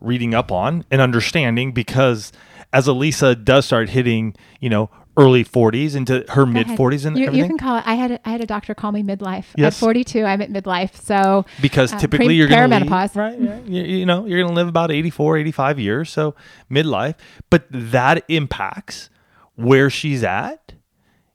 reading 0.00 0.34
up 0.34 0.52
on 0.52 0.84
and 0.90 1.00
understanding 1.00 1.72
because 1.72 2.32
as 2.72 2.86
Alisa 2.86 3.42
does 3.42 3.66
start 3.66 3.90
hitting, 3.90 4.34
you 4.60 4.68
know, 4.68 4.90
early 5.16 5.44
40s 5.44 5.96
into 5.96 6.24
her 6.28 6.44
mid 6.44 6.66
40s 6.66 7.06
and 7.06 7.16
you, 7.16 7.26
everything. 7.26 7.34
You 7.34 7.48
can 7.48 7.58
call 7.58 7.78
it. 7.78 7.84
I 7.86 7.94
had 7.94 8.12
a, 8.12 8.28
I 8.28 8.32
had 8.32 8.42
a 8.42 8.46
doctor 8.46 8.74
call 8.74 8.92
me 8.92 9.02
midlife. 9.02 9.46
Yes. 9.56 9.74
At 9.74 9.80
42, 9.80 10.24
I'm 10.24 10.42
at 10.42 10.50
midlife. 10.50 10.94
So 10.94 11.46
because 11.62 11.92
uh, 11.92 11.98
typically 11.98 12.26
pre- 12.26 12.34
you're 12.36 12.48
going 12.48 12.70
to 12.70 12.76
perimenopause. 12.76 13.16
right? 13.16 13.40
Yeah, 13.40 13.58
you, 13.66 13.82
you 13.82 14.06
know, 14.06 14.26
you're 14.26 14.38
going 14.38 14.50
to 14.50 14.54
live 14.54 14.68
about 14.68 14.90
84, 14.90 15.38
85 15.38 15.78
years, 15.78 16.10
so 16.10 16.34
midlife. 16.70 17.14
But 17.48 17.64
that 17.70 18.24
impacts 18.28 19.08
where 19.56 19.90
she's 19.90 20.22
at, 20.22 20.74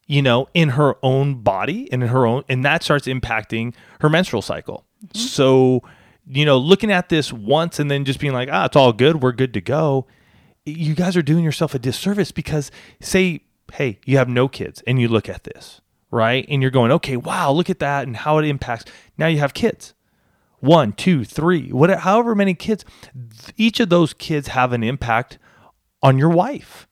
you 0.08 0.22
know, 0.22 0.48
in 0.54 0.70
her 0.70 0.96
own 1.04 1.42
body 1.42 1.92
and 1.92 2.04
in 2.04 2.10
her 2.10 2.25
own, 2.25 2.44
and 2.50 2.63
that 2.66 2.84
starts 2.84 3.08
impacting 3.08 3.74
her 4.00 4.10
menstrual 4.10 4.42
cycle. 4.42 4.86
Mm-hmm. 5.06 5.18
So, 5.20 5.84
you 6.28 6.46
know, 6.46 6.58
looking 6.58 6.92
at 6.92 7.10
this 7.10 7.34
once 7.34 7.80
and 7.80 7.90
then 7.92 8.06
just 8.06 8.20
being 8.20 8.34
like, 8.34 8.50
ah, 8.51 8.66
it's 8.66 8.75
all 8.75 8.94
good, 8.94 9.22
we're 9.22 9.32
good 9.32 9.54
to 9.54 9.62
go. 9.62 10.08
You 10.66 10.96
guys 10.96 11.18
are 11.18 11.22
doing 11.22 11.44
yourself 11.44 11.74
a 11.74 11.80
disservice 11.80 12.32
because, 12.32 12.72
say, 13.00 13.42
hey, 13.74 14.00
you 14.06 14.18
have 14.18 14.30
no 14.30 14.48
kids 14.48 14.84
and 14.86 15.01
you 15.01 15.08
look 15.08 15.28
at 15.28 15.44
this, 15.44 15.82
right? 16.12 16.46
And 16.48 16.62
you're 16.62 16.72
going, 16.72 16.92
okay, 16.92 17.18
wow, 17.18 17.51
look 17.51 17.70
at 17.70 17.80
that 17.80 18.06
and 18.06 18.16
how 18.16 18.38
it 18.38 18.46
impacts. 18.46 18.86
Now 19.18 19.28
you 19.28 19.40
have 19.40 19.54
kids 19.54 19.94
one, 20.62 20.94
two, 20.94 21.25
three, 21.25 21.70
whatever, 21.72 22.01
however 22.01 22.36
many 22.36 22.54
kids, 22.54 22.86
each 23.58 23.80
of 23.80 23.90
those 23.90 24.13
kids 24.13 24.50
have 24.50 24.72
an 24.72 24.84
impact 24.84 25.38
on 26.01 26.18
your 26.18 26.30
wife. 26.30 26.88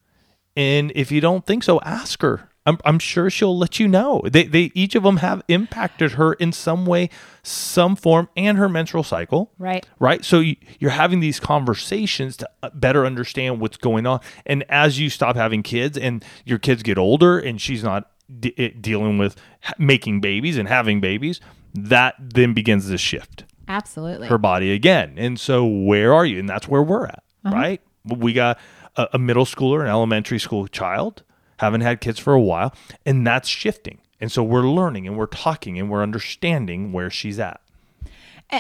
And 0.59 0.91
if 0.93 1.09
you 1.09 1.21
don't 1.21 1.45
think 1.45 1.63
so, 1.63 1.79
ask 1.85 2.21
her. 2.21 2.49
I'm, 2.65 2.79
I'm 2.83 2.99
sure 2.99 3.29
she'll 3.29 3.57
let 3.57 3.79
you 3.79 3.87
know. 3.87 4.21
They, 4.25 4.43
they 4.43 4.71
each 4.75 4.93
of 4.93 5.03
them 5.03 5.17
have 5.17 5.41
impacted 5.47 6.11
her 6.11 6.33
in 6.33 6.51
some 6.51 6.85
way, 6.85 7.09
some 7.43 7.95
form, 7.95 8.27
and 8.35 8.57
her 8.57 8.67
menstrual 8.67 9.05
cycle. 9.05 9.53
Right. 9.57 9.87
Right. 9.99 10.25
So 10.25 10.41
you, 10.41 10.57
you're 10.77 10.91
having 10.91 11.21
these 11.21 11.39
conversations 11.39 12.35
to 12.37 12.49
uh, 12.61 12.71
better 12.73 13.05
understand 13.05 13.61
what's 13.61 13.77
going 13.77 14.05
on. 14.05 14.19
And 14.45 14.65
as 14.67 14.99
you 14.99 15.09
stop 15.09 15.37
having 15.37 15.63
kids 15.63 15.97
and 15.97 16.25
your 16.43 16.59
kids 16.59 16.83
get 16.83 16.97
older 16.97 17.39
and 17.39 17.61
she's 17.61 17.81
not 17.81 18.11
de- 18.37 18.71
dealing 18.81 19.17
with 19.17 19.37
making 19.77 20.19
babies 20.19 20.57
and 20.57 20.67
having 20.67 20.99
babies, 20.99 21.39
that 21.73 22.15
then 22.19 22.53
begins 22.53 22.89
this 22.89 22.99
shift 22.99 23.45
Absolutely. 23.69 24.27
her 24.27 24.37
body 24.37 24.73
again. 24.73 25.13
And 25.15 25.39
so 25.39 25.65
where 25.65 26.13
are 26.13 26.25
you? 26.25 26.37
And 26.37 26.49
that's 26.49 26.67
where 26.67 26.83
we're 26.83 27.05
at, 27.05 27.23
right? 27.45 27.81
We 28.03 28.33
got 28.33 28.59
a, 28.95 29.07
a 29.13 29.19
middle 29.19 29.45
schooler, 29.45 29.81
an 29.81 29.87
elementary 29.87 30.39
school 30.39 30.67
child, 30.67 31.23
haven't 31.57 31.81
had 31.81 32.01
kids 32.01 32.19
for 32.19 32.33
a 32.33 32.41
while, 32.41 32.73
and 33.05 33.25
that's 33.25 33.47
shifting. 33.47 33.99
And 34.21 34.31
so 34.31 34.43
we're 34.43 34.67
learning 34.67 35.07
and 35.07 35.17
we're 35.17 35.27
talking 35.27 35.79
and 35.79 35.89
we're 35.89 36.03
understanding 36.03 36.91
where 36.91 37.09
she's 37.09 37.39
at. 37.39 37.61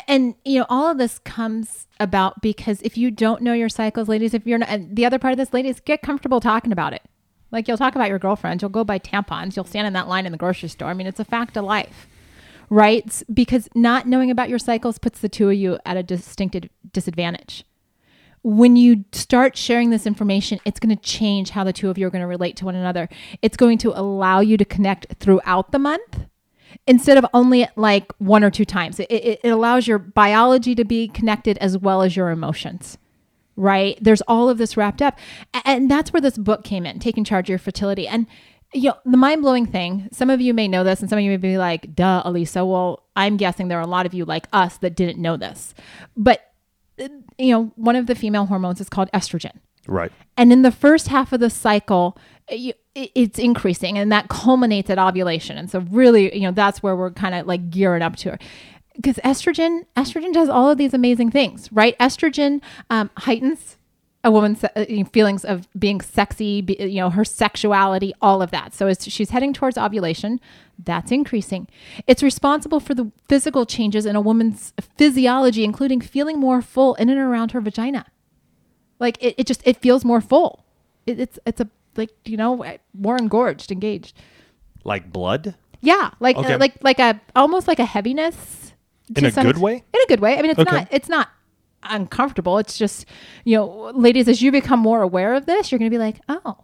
And 0.07 0.35
you 0.45 0.59
know 0.59 0.67
all 0.69 0.91
of 0.91 0.99
this 0.99 1.19
comes 1.19 1.87
about 1.99 2.41
because 2.41 2.81
if 2.83 2.97
you 2.97 3.09
don't 3.09 3.41
know 3.41 3.53
your 3.53 3.69
cycles 3.69 4.07
ladies 4.07 4.35
if 4.35 4.45
you're 4.45 4.59
not 4.59 4.95
the 4.95 5.03
other 5.03 5.17
part 5.17 5.31
of 5.31 5.37
this 5.37 5.51
ladies 5.51 5.79
get 5.79 6.03
comfortable 6.03 6.39
talking 6.39 6.71
about 6.71 6.93
it 6.93 7.01
like 7.51 7.67
you'll 7.67 7.77
talk 7.77 7.95
about 7.95 8.07
your 8.07 8.19
girlfriends 8.19 8.61
you'll 8.61 8.69
go 8.69 8.83
buy 8.83 8.99
tampons 8.99 9.55
you'll 9.55 9.65
stand 9.65 9.87
in 9.87 9.93
that 9.93 10.07
line 10.07 10.27
in 10.27 10.31
the 10.31 10.37
grocery 10.37 10.69
store 10.69 10.89
i 10.89 10.93
mean 10.93 11.07
it's 11.07 11.19
a 11.19 11.25
fact 11.25 11.57
of 11.57 11.65
life 11.65 12.07
right 12.69 13.23
because 13.33 13.67
not 13.73 14.07
knowing 14.07 14.29
about 14.29 14.47
your 14.47 14.59
cycles 14.59 14.99
puts 14.99 15.19
the 15.21 15.29
two 15.29 15.49
of 15.49 15.55
you 15.55 15.79
at 15.85 15.97
a 15.97 16.03
distinct 16.03 16.67
disadvantage 16.93 17.65
when 18.43 18.75
you 18.75 19.05
start 19.11 19.57
sharing 19.57 19.89
this 19.89 20.05
information, 20.05 20.59
it's 20.65 20.79
going 20.79 20.95
to 20.95 21.01
change 21.01 21.49
how 21.49 21.63
the 21.63 21.73
two 21.73 21.89
of 21.89 21.97
you 21.97 22.07
are 22.07 22.09
going 22.09 22.21
to 22.21 22.27
relate 22.27 22.55
to 22.57 22.65
one 22.65 22.75
another. 22.75 23.09
It's 23.41 23.57
going 23.57 23.77
to 23.79 23.97
allow 23.99 24.39
you 24.39 24.57
to 24.57 24.65
connect 24.65 25.15
throughout 25.19 25.71
the 25.71 25.79
month 25.79 26.25
instead 26.87 27.17
of 27.17 27.25
only 27.33 27.67
like 27.75 28.11
one 28.19 28.43
or 28.43 28.51
two 28.51 28.65
times. 28.65 28.99
It, 28.99 29.11
it, 29.11 29.39
it 29.43 29.49
allows 29.49 29.87
your 29.87 29.97
biology 29.97 30.75
to 30.75 30.85
be 30.85 31.07
connected 31.07 31.57
as 31.57 31.77
well 31.77 32.01
as 32.01 32.15
your 32.15 32.29
emotions. 32.29 32.97
Right? 33.55 33.97
There's 34.01 34.21
all 34.21 34.47
of 34.49 34.57
this 34.57 34.77
wrapped 34.77 35.01
up. 35.01 35.19
And 35.65 35.91
that's 35.91 36.13
where 36.13 36.21
this 36.21 36.37
book 36.37 36.63
came 36.63 36.85
in, 36.85 36.99
Taking 36.99 37.25
Charge 37.25 37.47
of 37.47 37.49
Your 37.49 37.59
Fertility. 37.59 38.07
And 38.07 38.25
you 38.73 38.89
know, 38.89 38.97
the 39.03 39.17
mind 39.17 39.41
blowing 39.41 39.65
thing, 39.65 40.07
some 40.11 40.29
of 40.29 40.39
you 40.39 40.53
may 40.53 40.67
know 40.67 40.83
this 40.83 41.01
and 41.01 41.09
some 41.09 41.17
of 41.17 41.25
you 41.25 41.31
may 41.31 41.37
be 41.37 41.57
like, 41.57 41.95
duh, 41.95 42.23
Alisa. 42.23 42.67
Well, 42.67 43.03
I'm 43.15 43.35
guessing 43.35 43.67
there 43.67 43.79
are 43.79 43.83
a 43.83 43.87
lot 43.87 44.05
of 44.05 44.13
you 44.13 44.25
like 44.25 44.47
us 44.53 44.77
that 44.77 44.95
didn't 44.95 45.19
know 45.19 45.37
this. 45.37 45.73
But 46.15 46.48
you 47.37 47.53
know, 47.53 47.71
one 47.75 47.95
of 47.95 48.07
the 48.07 48.15
female 48.15 48.45
hormones 48.45 48.81
is 48.81 48.89
called 48.89 49.09
estrogen. 49.13 49.53
Right. 49.87 50.11
And 50.37 50.53
in 50.53 50.61
the 50.61 50.71
first 50.71 51.07
half 51.07 51.33
of 51.33 51.39
the 51.39 51.49
cycle, 51.49 52.17
it's 52.95 53.39
increasing 53.39 53.97
and 53.97 54.11
that 54.11 54.29
culminates 54.29 54.89
at 54.89 54.99
ovulation. 54.99 55.57
And 55.57 55.69
so 55.69 55.79
really, 55.89 56.35
you 56.35 56.43
know, 56.43 56.51
that's 56.51 56.83
where 56.83 56.95
we're 56.95 57.11
kind 57.11 57.35
of 57.35 57.47
like 57.47 57.69
gearing 57.69 58.01
up 58.01 58.15
to 58.17 58.33
it. 58.33 58.41
Because 58.95 59.15
estrogen, 59.17 59.85
estrogen 59.95 60.33
does 60.33 60.49
all 60.49 60.69
of 60.69 60.77
these 60.77 60.93
amazing 60.93 61.31
things, 61.31 61.71
right? 61.71 61.97
Estrogen 61.99 62.61
um, 62.89 63.09
heightens 63.17 63.77
a 64.23 64.29
woman's 64.31 64.63
uh, 64.63 64.85
feelings 65.13 65.45
of 65.45 65.67
being 65.79 66.01
sexy, 66.01 66.63
you 66.79 66.95
know, 67.01 67.09
her 67.09 67.23
sexuality, 67.23 68.13
all 68.21 68.41
of 68.41 68.51
that. 68.51 68.73
So 68.73 68.87
as 68.87 69.05
she's 69.07 69.29
heading 69.29 69.53
towards 69.53 69.77
ovulation, 69.77 70.41
that's 70.77 71.11
increasing. 71.11 71.67
It's 72.05 72.21
responsible 72.21 72.79
for 72.81 72.93
the 72.93 73.11
physical 73.29 73.65
changes 73.65 74.05
in 74.05 74.15
a 74.17 74.21
woman's 74.21 74.73
physiology, 74.97 75.63
including 75.63 76.01
feeling 76.01 76.37
more 76.39 76.61
full 76.61 76.95
in 76.95 77.09
and 77.09 77.17
around 77.19 77.51
her 77.51 77.61
vagina. 77.61 78.05
Like 78.99 79.17
it, 79.23 79.35
it 79.37 79.47
just 79.47 79.61
it 79.65 79.77
feels 79.77 80.03
more 80.03 80.19
full. 80.19 80.65
It, 81.05 81.19
it's 81.19 81.39
it's 81.45 81.61
a 81.61 81.69
like 81.95 82.11
you 82.25 82.35
know 82.35 82.65
more 82.93 83.17
engorged, 83.17 83.71
engaged. 83.71 84.13
Like 84.83 85.11
blood 85.13 85.55
Yeah, 85.81 86.11
like 86.19 86.35
Okay. 86.35 86.53
uh, 86.55 86.57
like 86.57 86.75
like 86.83 86.99
a 86.99 87.21
almost 87.37 87.67
like 87.69 87.79
a 87.79 87.85
heaviness. 87.85 88.73
in 89.15 89.23
a 89.25 89.31
good 89.31 89.57
way. 89.59 89.75
In 89.93 90.01
a 90.01 90.07
good 90.07 90.19
way. 90.19 90.37
I 90.37 90.41
mean, 90.41 90.51
it's 90.51 90.59
Okay. 90.59 90.71
not 90.75 90.87
it's 90.91 91.07
not 91.09 91.29
uncomfortable. 91.83 92.57
It's 92.57 92.77
just 92.77 93.05
you 93.45 93.55
know, 93.57 93.91
ladies, 93.95 94.27
as 94.27 94.41
you 94.41 94.51
become 94.51 94.79
more 94.79 95.01
aware 95.01 95.33
of 95.33 95.45
this, 95.45 95.71
you're 95.71 95.79
going 95.79 95.89
to 95.91 95.95
be 95.95 95.99
like, 96.01 96.19
oh. 96.27 96.57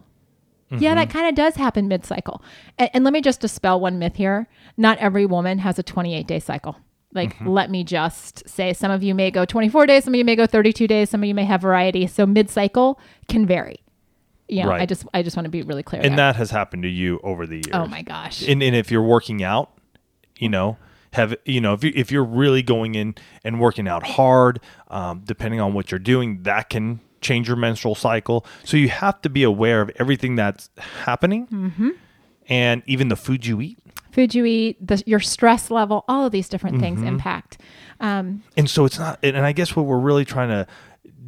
Yeah, 0.72 0.77
Mm-hmm. 0.77 0.95
that 0.95 1.10
kind 1.12 1.27
of 1.29 1.36
does 1.36 1.55
happen 1.55 1.88
mid 1.88 2.05
cycle. 2.05 2.41
And, 2.79 2.89
and 2.95 3.03
let 3.03 3.13
me 3.13 3.22
just 3.22 3.39
dispel 3.39 3.79
one 3.79 4.00
myth 4.00 4.15
here. 4.15 4.48
Not 4.77 4.98
every 4.98 5.25
woman 5.27 5.60
has 5.60 5.77
a 5.77 5.84
28 5.84 6.25
day 6.27 6.39
cycle. 6.39 6.75
Like, 7.13 7.36
Mm-hmm. 7.36 7.48
let 7.50 7.69
me 7.69 7.84
just 7.84 8.50
say 8.50 8.74
some 8.74 8.89
of 8.91 9.03
you 9.03 9.13
may 9.13 9.29
go 9.29 9.45
24 9.45 9.86
days, 9.86 10.03
some 10.05 10.13
of 10.15 10.17
you 10.17 10.25
may 10.25 10.36
go 10.36 10.48
32 10.48 10.88
days, 10.88 11.12
some 11.12 11.22
of 11.22 11.27
you 11.27 11.36
may 11.36 11.45
have 11.45 11.62
variety. 11.62 12.07
So 12.07 12.25
mid 12.25 12.50
cycle 12.50 13.00
can 13.29 13.45
vary. 13.45 13.79
You 14.48 14.63
know, 14.63 14.72
I 14.72 14.86
just 14.88 15.05
I 15.13 15.22
just 15.24 15.36
want 15.38 15.45
to 15.45 15.50
be 15.51 15.62
really 15.62 15.84
clear. 15.84 16.01
And 16.01 16.12
there. 16.12 16.17
that 16.17 16.36
has 16.36 16.50
happened 16.51 16.84
to 16.84 16.89
you 16.89 17.19
over 17.24 17.45
the 17.48 17.55
years. 17.57 17.69
oh 17.74 17.86
my 17.88 18.01
gosh. 18.01 18.41
and, 18.48 18.62
and 18.62 18.75
if 18.75 18.89
you're 18.91 19.01
working 19.03 19.43
out, 19.43 19.72
you 20.39 20.50
know, 20.50 20.77
have 21.15 21.36
you 21.45 21.60
know 21.60 21.74
if 21.74 21.84
you 21.84 21.91
if 21.95 22.12
you're 22.12 22.24
really 22.24 22.62
going 22.63 22.95
in 22.95 23.15
and 23.43 23.60
working 23.60 23.88
out 23.88 24.03
hard, 24.03 24.60
um, 24.89 25.22
depending 25.25 25.60
on 25.60 25.74
what 25.74 25.91
you're 25.91 26.00
doing, 26.00 26.43
that 26.43 26.69
can 26.69 27.00
change 27.22 27.48
your 27.48 27.57
menstrual 27.57 27.95
cycle. 27.95 28.45
So 28.63 28.77
you 28.77 28.89
have 28.89 29.22
to 29.24 29.29
be 29.29 29.43
aware 29.43 29.81
of 29.81 29.89
everything 29.98 30.36
that's 30.36 30.69
happening, 30.77 31.48
Mm-hmm. 31.48 31.89
and 32.48 32.84
even 32.86 33.07
the 33.07 33.15
food 33.15 33.45
you 33.45 33.60
eat. 33.62 33.79
food 34.12 34.36
you 34.36 34.45
eat, 34.45 34.86
the, 34.86 35.01
your 35.05 35.19
stress 35.19 35.72
level, 35.72 36.05
all 36.07 36.25
of 36.25 36.31
these 36.31 36.48
different 36.48 36.79
things 36.79 37.00
Mm-hmm. 37.00 37.07
impact. 37.07 37.57
Um, 38.00 38.43
And 38.55 38.69
so 38.69 38.86
it's 38.86 39.00
not. 39.00 39.19
And 39.24 39.38
I 39.38 39.51
guess 39.53 39.75
what 39.75 39.86
we're 39.86 39.98
really 40.00 40.25
trying 40.25 40.50
to 40.50 40.67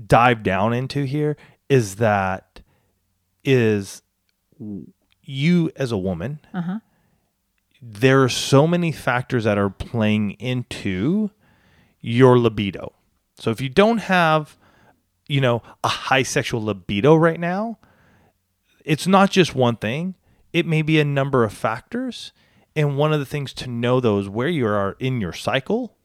dive 0.06 0.44
down 0.44 0.74
into 0.74 1.04
here 1.04 1.36
is 1.70 1.96
that 1.96 2.62
is 3.44 4.02
you 5.24 5.72
as 5.76 5.92
a 5.92 5.98
woman. 5.98 6.40
Uh-huh. 6.54 6.80
There 7.82 8.24
are 8.24 8.30
so 8.30 8.68
many 8.68 8.92
factors 8.92 9.44
that 9.44 9.58
are 9.58 9.70
playing 9.70 10.32
into 10.32 11.32
your 12.02 12.38
libido. 12.40 12.94
So 13.38 13.52
if 13.52 13.62
you 13.62 13.70
don't 13.70 14.00
have, 14.00 14.58
you 15.28 15.42
know, 15.42 15.62
a 15.84 15.88
high 15.88 16.24
sexual 16.24 16.64
libido 16.64 17.16
right 17.16 17.40
now, 17.40 17.78
it's 18.84 19.06
not 19.06 19.30
just 19.30 19.54
one 19.54 19.76
thing. 19.76 20.16
It 20.54 20.66
may 20.66 20.82
be 20.82 21.00
a 21.00 21.06
number 21.06 21.44
of 21.44 21.54
factors. 21.54 22.32
And 22.76 22.98
one 22.98 23.14
of 23.14 23.20
the 23.20 23.26
things 23.26 23.54
to 23.54 23.70
know 23.70 24.00
those 24.00 24.30
where 24.30 24.48
you 24.48 24.66
are 24.68 24.96
in 25.00 25.20
your 25.20 25.34
cycle 25.34 25.98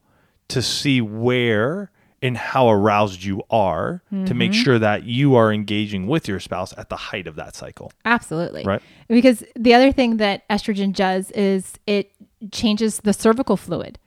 to 0.48 0.62
see 0.62 1.00
where 1.00 1.90
and 2.22 2.36
how 2.36 2.70
aroused 2.70 3.24
you 3.24 3.42
are 3.50 4.02
to 4.26 4.32
make 4.34 4.54
sure 4.54 4.78
that 4.78 5.04
you 5.04 5.34
are 5.34 5.52
engaging 5.52 6.06
with 6.06 6.28
your 6.28 6.38
spouse 6.40 6.72
at 6.78 6.88
the 6.88 6.96
height 6.96 7.26
of 7.26 7.34
that 7.36 7.54
cycle. 7.56 7.90
absolutely. 8.04 8.64
Right. 8.64 8.80
Because 9.08 9.42
the 9.56 9.74
other 9.74 9.90
thing 9.92 10.18
that 10.18 10.48
estrogen 10.48 10.94
does 10.94 11.30
is 11.32 11.74
it 11.86 12.12
changes 12.52 12.98
the 13.00 13.12
cervical 13.12 13.56
fluid 13.56 13.98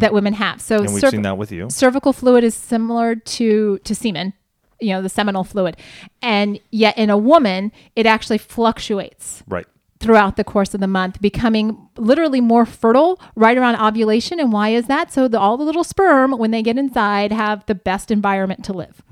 that 0.00 0.12
women 0.12 0.34
have. 0.34 0.60
So 0.60 0.76
Mm-hmm. 0.76 0.84
And 0.86 0.94
we've 0.94 1.02
cerv- 1.02 1.10
seen 1.10 1.22
that 1.22 1.38
with 1.38 1.50
you. 1.50 1.68
cervical 1.70 2.12
fluid 2.12 2.44
is 2.44 2.54
similar 2.54 3.16
to 3.16 3.78
to 3.78 3.94
semen, 3.94 4.32
you 4.80 4.90
know, 4.92 5.02
the 5.02 5.08
seminal 5.08 5.42
fluid. 5.42 5.76
And 6.22 6.60
yet 6.70 6.96
in 6.96 7.10
a 7.10 7.16
woman, 7.18 7.72
it 7.96 8.06
actually 8.06 8.38
fluctuates. 8.38 9.42
Right. 9.48 9.66
Throughout 10.00 10.36
the 10.36 10.44
course 10.44 10.74
of 10.74 10.80
the 10.80 10.86
month, 10.86 11.20
becoming 11.20 11.88
literally 11.96 12.40
more 12.40 12.64
fertile 12.64 13.20
right 13.34 13.58
around 13.58 13.76
ovulation. 13.76 14.38
And 14.38 14.52
why 14.52 14.68
is 14.70 14.86
that? 14.86 15.12
So 15.12 15.26
the, 15.28 15.40
all 15.40 15.56
the 15.56 15.64
little 15.64 15.84
sperm, 15.84 16.32
when 16.32 16.50
they 16.52 16.62
get 16.62 16.78
inside, 16.78 17.32
have 17.32 17.66
the 17.66 17.74
best 17.74 18.10
environment 18.10 18.64
to 18.66 18.72
live. 18.72 19.02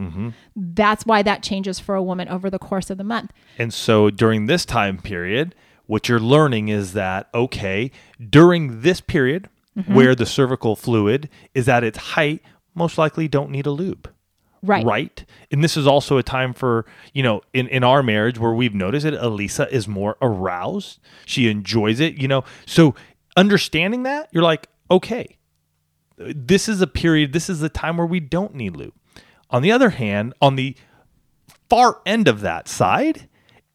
That's 0.54 1.04
why 1.04 1.22
that 1.22 1.42
changes 1.42 1.78
for 1.80 1.94
a 1.94 2.02
woman 2.02 2.28
over 2.28 2.48
the 2.50 2.58
course 2.58 2.88
of 2.90 2.98
the 2.98 3.04
month. 3.04 3.32
And 3.58 3.74
so 3.74 4.10
during 4.10 4.46
this 4.46 4.64
time 4.64 4.98
period, 4.98 5.54
what 5.86 6.08
you're 6.08 6.20
learning 6.20 6.68
is 6.68 6.92
that, 6.92 7.28
okay, 7.34 7.90
during 8.30 8.82
this 8.82 9.00
period 9.00 9.48
Mm-hmm. 9.76 9.94
where 9.94 10.14
the 10.14 10.24
cervical 10.24 10.74
fluid 10.74 11.28
is 11.52 11.68
at 11.68 11.84
its 11.84 11.98
height, 11.98 12.40
most 12.74 12.96
likely 12.96 13.28
don't 13.28 13.50
need 13.50 13.66
a 13.66 13.70
lube. 13.70 14.10
Right. 14.66 14.84
Right. 14.84 15.24
And 15.50 15.62
this 15.62 15.76
is 15.76 15.86
also 15.86 16.18
a 16.18 16.22
time 16.22 16.52
for, 16.52 16.86
you 17.12 17.22
know, 17.22 17.40
in, 17.54 17.68
in 17.68 17.84
our 17.84 18.02
marriage 18.02 18.38
where 18.38 18.52
we've 18.52 18.74
noticed 18.74 19.04
that 19.04 19.14
Alisa 19.14 19.68
is 19.70 19.86
more 19.86 20.16
aroused. 20.20 20.98
She 21.24 21.48
enjoys 21.48 22.00
it, 22.00 22.16
you 22.16 22.28
know. 22.28 22.44
So 22.66 22.94
understanding 23.36 24.02
that, 24.02 24.28
you're 24.32 24.42
like, 24.42 24.68
okay, 24.90 25.36
this 26.18 26.68
is 26.68 26.80
a 26.80 26.86
period, 26.86 27.32
this 27.32 27.48
is 27.48 27.60
the 27.60 27.68
time 27.68 27.96
where 27.96 28.06
we 28.06 28.20
don't 28.20 28.54
need 28.54 28.76
lube. 28.76 28.94
On 29.50 29.62
the 29.62 29.70
other 29.72 29.90
hand, 29.90 30.34
on 30.40 30.56
the 30.56 30.76
far 31.68 32.00
end 32.04 32.28
of 32.28 32.40
that 32.40 32.68
side, 32.68 33.28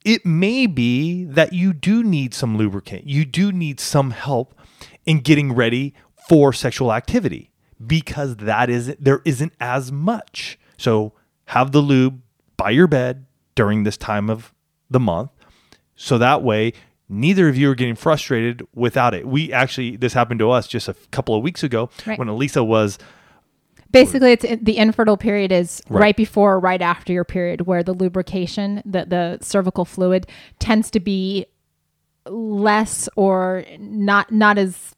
it 0.03 0.25
may 0.25 0.65
be 0.67 1.23
that 1.25 1.53
you 1.53 1.73
do 1.73 2.03
need 2.03 2.33
some 2.33 2.57
lubricant. 2.57 3.05
You 3.05 3.23
do 3.25 3.51
need 3.51 3.79
some 3.79 4.11
help 4.11 4.55
in 5.05 5.19
getting 5.19 5.53
ready 5.53 5.93
for 6.27 6.53
sexual 6.53 6.91
activity 6.91 7.51
because 7.85 8.37
that 8.37 8.69
isn't 8.69 9.03
there 9.03 9.21
isn't 9.25 9.53
as 9.59 9.91
much. 9.91 10.59
So 10.81 11.13
have 11.45 11.71
the 11.71 11.79
lube 11.79 12.21
by 12.57 12.71
your 12.71 12.87
bed 12.87 13.25
during 13.55 13.83
this 13.83 13.97
time 13.97 14.29
of 14.29 14.51
the 14.89 14.99
month. 14.99 15.29
So 15.95 16.17
that 16.17 16.41
way 16.41 16.73
neither 17.07 17.47
of 17.49 17.57
you 17.57 17.69
are 17.69 17.75
getting 17.75 17.95
frustrated 17.95 18.65
without 18.73 19.13
it. 19.13 19.27
We 19.27 19.51
actually 19.53 19.95
this 19.97 20.13
happened 20.13 20.39
to 20.39 20.49
us 20.49 20.67
just 20.67 20.87
a 20.87 20.95
couple 21.11 21.35
of 21.35 21.43
weeks 21.43 21.61
ago 21.63 21.89
Right. 22.07 22.17
when 22.17 22.27
Alisa 22.27 22.65
was 22.65 22.97
Basically, 23.91 24.31
it's 24.31 24.45
the 24.61 24.77
infertile 24.77 25.17
period 25.17 25.51
is 25.51 25.81
Right. 25.89 25.99
right. 26.01 26.15
before 26.17 26.53
or 26.53 26.59
right 26.61 26.81
after 26.81 27.11
your 27.11 27.25
period, 27.25 27.67
where 27.67 27.83
the 27.83 27.93
lubrication, 27.93 28.81
the 28.85 29.05
the 29.05 29.37
cervical 29.41 29.83
fluid, 29.83 30.25
tends 30.59 30.89
to 30.91 31.01
be 31.01 31.45
less 32.25 33.09
or 33.17 33.65
not 33.79 34.31
not 34.31 34.57
as 34.57 34.95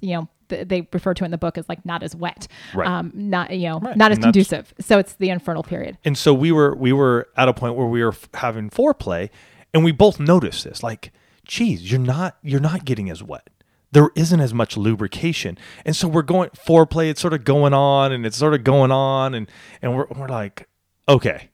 you 0.00 0.14
know 0.16 0.28
th- 0.52 0.68
they 0.68 0.86
refer 0.92 1.14
to 1.14 1.24
in 1.24 1.30
the 1.30 1.38
book 1.38 1.58
as 1.58 1.68
like 1.68 1.84
not 1.84 2.02
as 2.02 2.14
wet, 2.14 2.46
Right. 2.74 2.86
um, 2.88 3.10
not 3.14 3.50
you 3.50 3.68
know 3.68 3.80
Right. 3.80 3.96
not 3.96 4.10
as 4.12 4.18
And 4.18 4.24
conducive. 4.24 4.72
So 4.80 4.98
it's 4.98 5.14
the 5.14 5.30
infertile 5.30 5.62
period. 5.62 5.98
and 6.04 6.16
so 6.16 6.32
we 6.34 6.52
were 6.52 6.74
we 6.76 6.92
were 6.92 7.28
at 7.36 7.48
a 7.48 7.52
point 7.54 7.74
where 7.76 7.86
we 7.86 8.02
were 8.04 8.12
f- 8.12 8.28
having 8.34 8.70
foreplay 8.70 9.30
and 9.74 9.82
we 9.84 9.92
both 9.92 10.20
noticed 10.20 10.64
this 10.64 10.82
like 10.82 11.12
geez 11.46 11.90
you're 11.90 12.00
not 12.00 12.36
you're 12.42 12.60
not 12.60 12.84
getting 12.84 13.08
as 13.10 13.22
wet 13.22 13.48
there 13.92 14.10
isn't 14.14 14.40
as 14.40 14.54
much 14.54 14.76
lubrication 14.76 15.58
and 15.84 15.96
so 15.96 16.06
we're 16.08 16.22
going 16.22 16.48
foreplay 16.50 17.10
it's 17.10 17.20
sort 17.20 17.32
of 17.34 17.42
going 17.44 17.72
on 17.74 18.12
and 18.12 18.24
it's 18.26 18.36
sort 18.36 18.54
of 18.54 18.62
going 18.64 18.92
on 18.92 19.34
and 19.34 19.48
and 19.82 19.96
we're, 19.96 20.06
we're 20.16 20.28
like 20.28 20.68
okay 21.08 21.48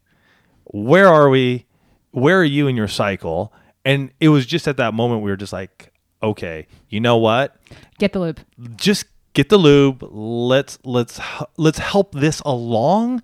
where 0.65 1.09
are 1.09 1.29
we 1.31 1.67
where 2.11 2.39
are 2.41 2.45
you 2.45 2.67
in 2.69 2.77
your 2.77 2.89
cycle 2.89 3.53
and 3.85 4.11
it 4.21 4.29
was 4.29 4.45
just 4.47 4.69
at 4.69 4.77
that 4.77 4.93
moment 4.95 5.23
we 5.23 5.31
were 5.31 5.37
just 5.37 5.53
like 5.53 5.93
okay 6.23 6.67
you 6.89 7.01
know 7.01 7.17
what? 7.17 7.57
Get 7.99 8.13
the 8.13 8.21
lube. 8.21 8.41
just 8.77 9.07
get 9.35 9.49
the 9.49 9.59
lube. 9.59 10.03
Let's 10.03 10.79
let's 10.85 11.21
let's 11.57 11.79
help 11.79 12.13
this 12.13 12.41
along. 12.41 13.23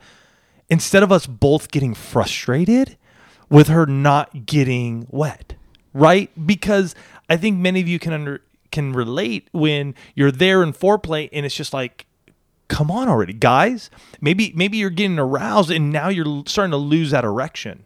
Instead 0.68 1.02
of 1.02 1.12
us 1.12 1.26
both 1.26 1.70
getting 1.70 1.94
frustrated 1.94 2.96
with 3.50 3.68
her 3.68 3.86
not 3.86 4.46
getting 4.46 5.06
wet 5.10 5.54
right? 5.94 6.30
Because 6.46 6.94
i 7.30 7.38
think 7.38 7.58
many 7.58 7.80
of 7.80 7.88
you 7.88 7.98
can 7.98 8.12
under 8.12 8.42
can 8.70 8.92
relate 8.92 9.48
when 9.52 9.94
you're 10.14 10.32
there 10.32 10.62
in 10.62 10.72
foreplay 10.72 11.28
and 11.32 11.46
it's 11.46 11.54
just 11.54 11.72
like 11.72 12.06
come 12.68 12.90
on 12.90 13.08
already 13.08 13.32
guys. 13.32 13.88
Maybe 14.20 14.52
maybe 14.54 14.76
you're 14.78 14.90
getting 14.90 15.18
aroused 15.18 15.70
and 15.70 15.92
now 15.92 16.08
you're 16.08 16.42
starting 16.46 16.72
to 16.72 16.76
lose 16.76 17.12
that 17.12 17.24
erection 17.24 17.84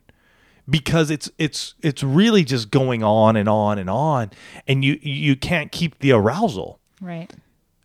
because 0.68 1.10
it's 1.10 1.30
it's 1.38 1.74
it's 1.82 2.02
really 2.02 2.44
just 2.44 2.70
going 2.70 3.02
on 3.02 3.36
and 3.36 3.48
on 3.48 3.78
and 3.78 3.88
on 3.88 4.30
and 4.66 4.84
you 4.84 4.98
you 5.02 5.36
can't 5.36 5.72
keep 5.72 5.98
the 6.00 6.12
arousal 6.12 6.78
Right. 7.00 7.32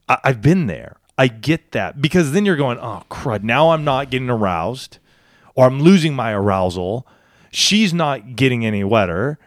I, 0.09 0.17
I've 0.23 0.41
been 0.41 0.67
there. 0.67 0.97
I 1.17 1.27
get 1.27 1.71
that 1.73 2.01
because 2.01 2.31
then 2.31 2.45
you're 2.45 2.55
going, 2.55 2.79
oh 2.79 3.03
crud! 3.09 3.43
Now 3.43 3.71
I'm 3.71 3.83
not 3.83 4.09
getting 4.09 4.29
aroused, 4.29 4.97
or 5.55 5.67
I'm 5.67 5.81
losing 5.81 6.15
my 6.15 6.31
arousal. 6.31 7.07
She's 7.51 7.93
not 7.93 8.35
getting 8.35 8.65
any 8.65 8.83
wetter, 8.83 9.37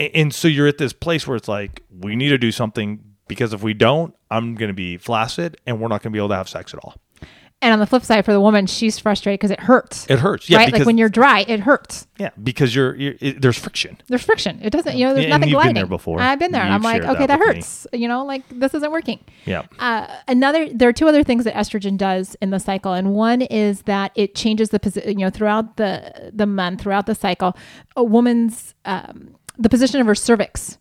and 0.00 0.34
so 0.34 0.48
you're 0.48 0.66
at 0.66 0.78
this 0.78 0.94
place 0.94 1.26
where 1.26 1.36
it's 1.36 1.48
like 1.48 1.82
we 2.00 2.16
need 2.16 2.30
to 2.30 2.38
do 2.38 2.50
something 2.50 3.04
because 3.28 3.52
if 3.52 3.62
we 3.62 3.74
don't, 3.74 4.14
I'm 4.30 4.54
going 4.54 4.70
to 4.70 4.74
be 4.74 4.96
flaccid 4.96 5.58
and 5.66 5.80
we're 5.80 5.88
not 5.88 6.02
going 6.02 6.12
to 6.12 6.16
be 6.16 6.18
able 6.18 6.30
to 6.30 6.36
have 6.36 6.48
sex 6.48 6.72
at 6.72 6.80
all. 6.82 6.94
And 7.62 7.72
on 7.72 7.78
the 7.78 7.86
flip 7.86 8.02
side, 8.02 8.24
for 8.24 8.32
the 8.32 8.40
woman, 8.40 8.66
she's 8.66 8.98
frustrated 8.98 9.38
because 9.38 9.52
it 9.52 9.60
hurts. 9.60 10.06
It 10.10 10.18
hurts, 10.18 10.50
yeah, 10.50 10.58
right? 10.58 10.66
because 10.66 10.80
Like 10.80 10.86
when 10.86 10.98
you're 10.98 11.08
dry, 11.08 11.44
it 11.46 11.60
hurts. 11.60 12.08
yeah, 12.18 12.30
because 12.42 12.74
you're, 12.74 12.94
you're 12.96 13.14
it, 13.20 13.40
there's 13.40 13.56
friction. 13.56 13.96
There's 14.08 14.22
friction. 14.24 14.58
It 14.62 14.70
doesn't, 14.70 14.96
you 14.96 15.06
know, 15.06 15.14
there's 15.14 15.26
And 15.26 15.30
nothing 15.30 15.48
you've 15.48 15.56
been 15.58 15.62
gliding. 15.62 15.74
there 15.76 15.86
before. 15.86 16.20
I've 16.20 16.38
been 16.40 16.50
there. 16.52 16.62
and 16.62 16.74
I'm 16.74 16.82
like, 16.82 17.02
okay, 17.04 17.26
that 17.26 17.28
that 17.28 17.38
with 17.38 17.48
me. 17.48 17.54
hurts. 17.54 17.86
You 17.92 18.08
know, 18.08 18.24
like 18.24 18.42
this 18.50 18.74
isn't 18.74 18.90
working. 18.90 19.20
Yeah, 19.46 19.62
Uh, 19.78 20.08
another, 20.28 20.68
there 20.74 20.88
are 20.88 20.92
two 20.92 21.06
other 21.08 21.22
things 21.22 21.44
that 21.44 21.54
estrogen 21.54 21.96
does 21.96 22.36
in 22.42 22.50
the 22.50 22.58
cycle, 22.58 22.92
and 22.94 23.14
one 23.14 23.42
is 23.42 23.82
that 23.82 24.10
it 24.16 24.34
changes 24.34 24.70
the 24.70 24.80
position. 24.80 25.18
You 25.20 25.26
know, 25.26 25.30
throughout 25.30 25.76
the 25.76 26.32
the 26.34 26.46
month, 26.46 26.80
throughout 26.82 27.06
the 27.06 27.14
cycle, 27.14 27.56
a 27.96 28.02
woman's 28.02 28.74
um, 28.84 29.36
the 29.56 29.68
position 29.68 30.00
of 30.00 30.06
her 30.08 30.14
cervix 30.16 30.78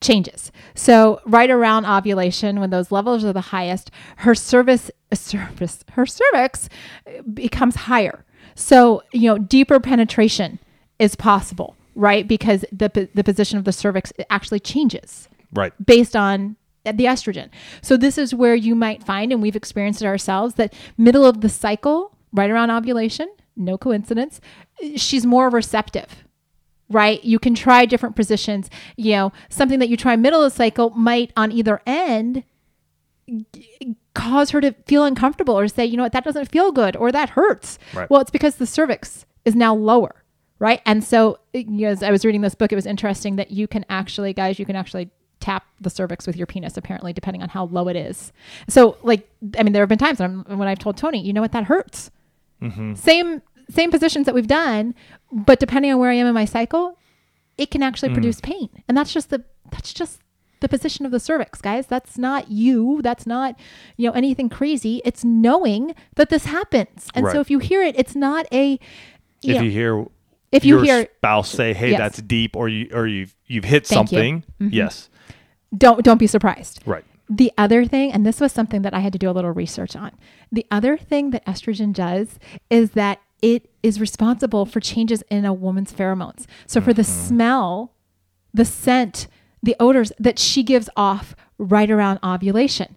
changes. 0.00 0.52
So 0.74 1.20
right 1.24 1.50
around 1.50 1.86
ovulation, 1.86 2.60
when 2.60 2.70
those 2.70 2.92
levels 2.92 3.24
are 3.24 3.32
the 3.32 3.40
highest, 3.40 3.90
her 4.18 4.34
cervix, 4.34 4.90
cervix, 5.12 5.84
uh, 5.88 5.92
her 5.92 6.06
cervix 6.06 6.68
uh, 7.06 7.22
becomes 7.32 7.76
higher. 7.76 8.24
So 8.54 9.02
you 9.12 9.28
know, 9.28 9.38
deeper 9.38 9.80
penetration 9.80 10.58
is 10.98 11.16
possible, 11.16 11.76
right? 11.94 12.26
Because 12.26 12.64
the 12.72 13.08
the 13.14 13.24
position 13.24 13.58
of 13.58 13.64
the 13.64 13.72
cervix 13.72 14.12
actually 14.30 14.60
changes 14.60 15.28
right. 15.52 15.72
based 15.84 16.14
on 16.14 16.56
the 16.84 17.04
estrogen. 17.04 17.48
So 17.82 17.96
this 17.96 18.16
is 18.16 18.34
where 18.34 18.54
you 18.54 18.74
might 18.74 19.02
find, 19.02 19.32
and 19.32 19.42
we've 19.42 19.56
experienced 19.56 20.02
it 20.02 20.06
ourselves, 20.06 20.54
that 20.54 20.72
middle 20.96 21.24
of 21.24 21.40
the 21.40 21.48
cycle, 21.48 22.16
right 22.32 22.50
around 22.50 22.70
ovulation, 22.70 23.28
no 23.56 23.76
coincidence, 23.76 24.40
she's 24.94 25.26
more 25.26 25.48
receptive. 25.48 26.25
Right? 26.88 27.22
You 27.24 27.38
can 27.38 27.54
try 27.54 27.84
different 27.84 28.16
positions. 28.16 28.70
You 28.96 29.12
know, 29.12 29.32
something 29.48 29.78
that 29.80 29.88
you 29.88 29.96
try 29.96 30.14
middle 30.16 30.42
of 30.42 30.52
the 30.52 30.56
cycle 30.56 30.90
might 30.90 31.32
on 31.36 31.50
either 31.50 31.80
end 31.86 32.44
g- 33.28 33.96
cause 34.14 34.50
her 34.50 34.60
to 34.60 34.72
feel 34.86 35.04
uncomfortable 35.04 35.58
or 35.58 35.66
say, 35.68 35.84
you 35.84 35.96
know 35.96 36.04
what, 36.04 36.12
that 36.12 36.24
doesn't 36.24 36.50
feel 36.50 36.72
good 36.72 36.96
or 36.96 37.10
that 37.10 37.30
hurts. 37.30 37.78
Right. 37.92 38.08
Well, 38.08 38.20
it's 38.20 38.30
because 38.30 38.56
the 38.56 38.66
cervix 38.66 39.26
is 39.44 39.54
now 39.56 39.74
lower. 39.74 40.22
Right. 40.58 40.80
And 40.86 41.04
so, 41.04 41.38
uh, 41.54 41.58
you 41.58 41.64
know, 41.66 41.88
as 41.88 42.02
I 42.02 42.10
was 42.10 42.24
reading 42.24 42.40
this 42.40 42.54
book, 42.54 42.72
it 42.72 42.76
was 42.76 42.86
interesting 42.86 43.36
that 43.36 43.50
you 43.50 43.66
can 43.68 43.84
actually, 43.90 44.32
guys, 44.32 44.58
you 44.58 44.64
can 44.64 44.76
actually 44.76 45.10
tap 45.38 45.66
the 45.80 45.90
cervix 45.90 46.26
with 46.26 46.34
your 46.36 46.46
penis, 46.46 46.78
apparently, 46.78 47.12
depending 47.12 47.42
on 47.42 47.50
how 47.50 47.66
low 47.66 47.88
it 47.88 47.96
is. 47.96 48.32
So, 48.68 48.96
like, 49.02 49.28
I 49.58 49.62
mean, 49.62 49.74
there 49.74 49.82
have 49.82 49.88
been 49.88 49.98
times 49.98 50.18
when, 50.18 50.44
I'm, 50.48 50.58
when 50.58 50.66
I've 50.66 50.78
told 50.78 50.96
Tony, 50.96 51.20
you 51.20 51.34
know 51.34 51.42
what, 51.42 51.52
that 51.52 51.64
hurts. 51.64 52.10
Mm-hmm. 52.62 52.94
Same 52.94 53.42
same 53.70 53.90
positions 53.90 54.26
that 54.26 54.34
we've 54.34 54.46
done, 54.46 54.94
but 55.32 55.58
depending 55.58 55.92
on 55.92 55.98
where 55.98 56.10
I 56.10 56.14
am 56.14 56.26
in 56.26 56.34
my 56.34 56.44
cycle, 56.44 56.98
it 57.58 57.70
can 57.70 57.82
actually 57.82 58.10
hmm. 58.10 58.14
produce 58.14 58.40
pain. 58.40 58.68
And 58.88 58.96
that's 58.96 59.12
just 59.12 59.30
the 59.30 59.44
that's 59.70 59.92
just 59.92 60.20
the 60.60 60.68
position 60.68 61.04
of 61.04 61.12
the 61.12 61.20
cervix, 61.20 61.60
guys. 61.60 61.86
That's 61.86 62.16
not 62.16 62.50
you. 62.50 63.00
That's 63.02 63.26
not, 63.26 63.58
you 63.96 64.08
know, 64.08 64.14
anything 64.14 64.48
crazy. 64.48 65.02
It's 65.04 65.24
knowing 65.24 65.94
that 66.14 66.30
this 66.30 66.46
happens. 66.46 67.08
And 67.14 67.26
Right. 67.26 67.32
so 67.32 67.40
if 67.40 67.50
you 67.50 67.58
hear 67.58 67.82
it, 67.82 67.94
it's 67.98 68.14
not 68.14 68.46
a 68.52 68.78
you 69.42 69.54
If 69.54 69.58
know, 69.58 69.64
you 69.64 69.70
hear 69.70 70.06
if 70.52 70.64
you 70.64 70.76
your 70.76 70.84
hear 70.84 71.08
spouse 71.18 71.48
say, 71.50 71.74
"Hey, 71.74 71.90
Yes. 71.90 71.98
that's 71.98 72.22
deep," 72.22 72.56
or 72.56 72.68
you 72.68 72.88
or 72.92 73.06
you've 73.06 73.34
you've 73.46 73.64
hit 73.64 73.86
Thank 73.86 74.10
you. 74.12 74.16
something, 74.16 74.44
mm-hmm. 74.60 74.72
yes, 74.72 75.10
don't 75.76 76.02
don't 76.02 76.18
be 76.18 76.26
surprised. 76.26 76.80
right. 76.86 77.04
The 77.28 77.52
other 77.58 77.84
thing, 77.84 78.12
and 78.12 78.24
this 78.24 78.40
was 78.40 78.52
something 78.52 78.82
that 78.82 78.94
I 78.94 79.00
had 79.00 79.12
to 79.12 79.18
do 79.18 79.28
a 79.28 79.32
little 79.32 79.50
research 79.50 79.96
on. 79.96 80.12
The 80.52 80.64
other 80.70 80.96
thing 80.96 81.30
that 81.30 81.44
estrogen 81.44 81.92
does 81.92 82.38
is 82.70 82.92
that 82.92 83.18
it 83.42 83.70
is 83.82 84.00
responsible 84.00 84.66
for 84.66 84.80
changes 84.80 85.22
in 85.30 85.44
a 85.44 85.52
woman's 85.52 85.92
pheromones. 85.92 86.46
So 86.66 86.80
for 86.80 86.92
the 86.92 87.04
smell, 87.04 87.92
the 88.52 88.64
scent, 88.64 89.28
the 89.62 89.76
odors 89.78 90.12
that 90.18 90.38
she 90.38 90.62
gives 90.62 90.88
off 90.96 91.34
right 91.58 91.90
around 91.90 92.18
ovulation. 92.24 92.96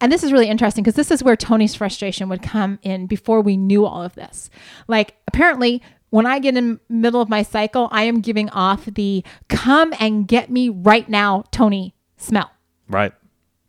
And 0.00 0.12
this 0.12 0.22
is 0.22 0.32
really 0.32 0.48
interesting 0.48 0.84
because 0.84 0.96
this 0.96 1.10
is 1.10 1.22
where 1.22 1.36
Tony's 1.36 1.74
frustration 1.74 2.28
would 2.28 2.42
come 2.42 2.78
in 2.82 3.06
before 3.06 3.40
we 3.40 3.56
knew 3.56 3.86
all 3.86 4.02
of 4.02 4.14
this. 4.14 4.50
Like 4.88 5.16
apparently 5.26 5.82
when 6.10 6.26
I 6.26 6.38
get 6.38 6.56
in 6.56 6.78
middle 6.88 7.20
of 7.20 7.28
my 7.28 7.42
cycle, 7.42 7.88
I 7.90 8.02
am 8.04 8.20
giving 8.20 8.50
off 8.50 8.84
the 8.86 9.24
come 9.48 9.94
and 9.98 10.28
get 10.28 10.50
me 10.50 10.68
right 10.68 11.08
now, 11.08 11.44
Tony 11.50 11.94
smell. 12.16 12.50
Right. 12.88 13.12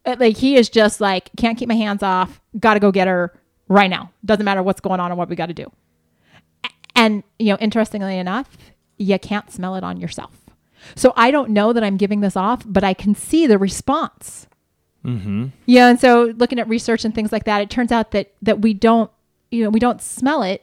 Uh, 0.06 0.16
like 0.20 0.38
he 0.38 0.56
is 0.56 0.70
just 0.70 1.00
like 1.02 1.30
can't 1.38 1.58
keep 1.58 1.68
my 1.68 1.76
hands 1.76 2.02
off 2.02 2.40
gotta 2.60 2.80
go 2.80 2.92
get 2.92 3.08
her 3.08 3.38
right 3.68 3.90
now 3.90 4.10
doesn't 4.24 4.46
matter 4.46 4.64
what's 4.64 4.80
going 4.80 5.02
on 5.02 5.12
or 5.12 5.16
what 5.16 5.28
we 5.28 5.36
got 5.36 5.48
to 5.48 5.54
do 5.54 5.70
and 6.98 7.24
you 7.40 7.52
know 7.54 7.58
interestingly 7.62 8.18
enough 8.18 8.58
you 8.98 9.18
can't 9.20 9.50
smell 9.52 9.76
it 9.76 9.84
on 9.84 9.96
yourself 10.02 10.42
So 10.96 11.14
I 11.16 11.32
don't 11.32 11.52
know 11.52 11.72
that 11.74 11.84
I'm 11.84 11.98
giving 11.98 12.22
this 12.22 12.36
off, 12.36 12.64
but 12.66 12.84
I 12.84 12.94
can 12.94 13.14
see 13.16 13.48
the 13.48 13.58
response. 13.58 14.48
Mm-hmm. 15.06 15.48
Yeah, 15.66 15.90
and 15.90 16.00
so 16.00 16.34
looking 16.38 16.60
at 16.60 16.68
research 16.68 17.04
and 17.06 17.14
things 17.16 17.32
like 17.32 17.46
that, 17.46 17.62
it 17.62 17.70
turns 17.70 17.92
out 17.92 18.12
that 18.12 18.34
that 18.42 18.62
we 18.62 18.74
don't, 18.74 19.10
you 19.52 19.64
know, 19.64 19.70
we 19.70 19.80
don't 19.80 20.02
smell 20.02 20.44
it, 20.44 20.62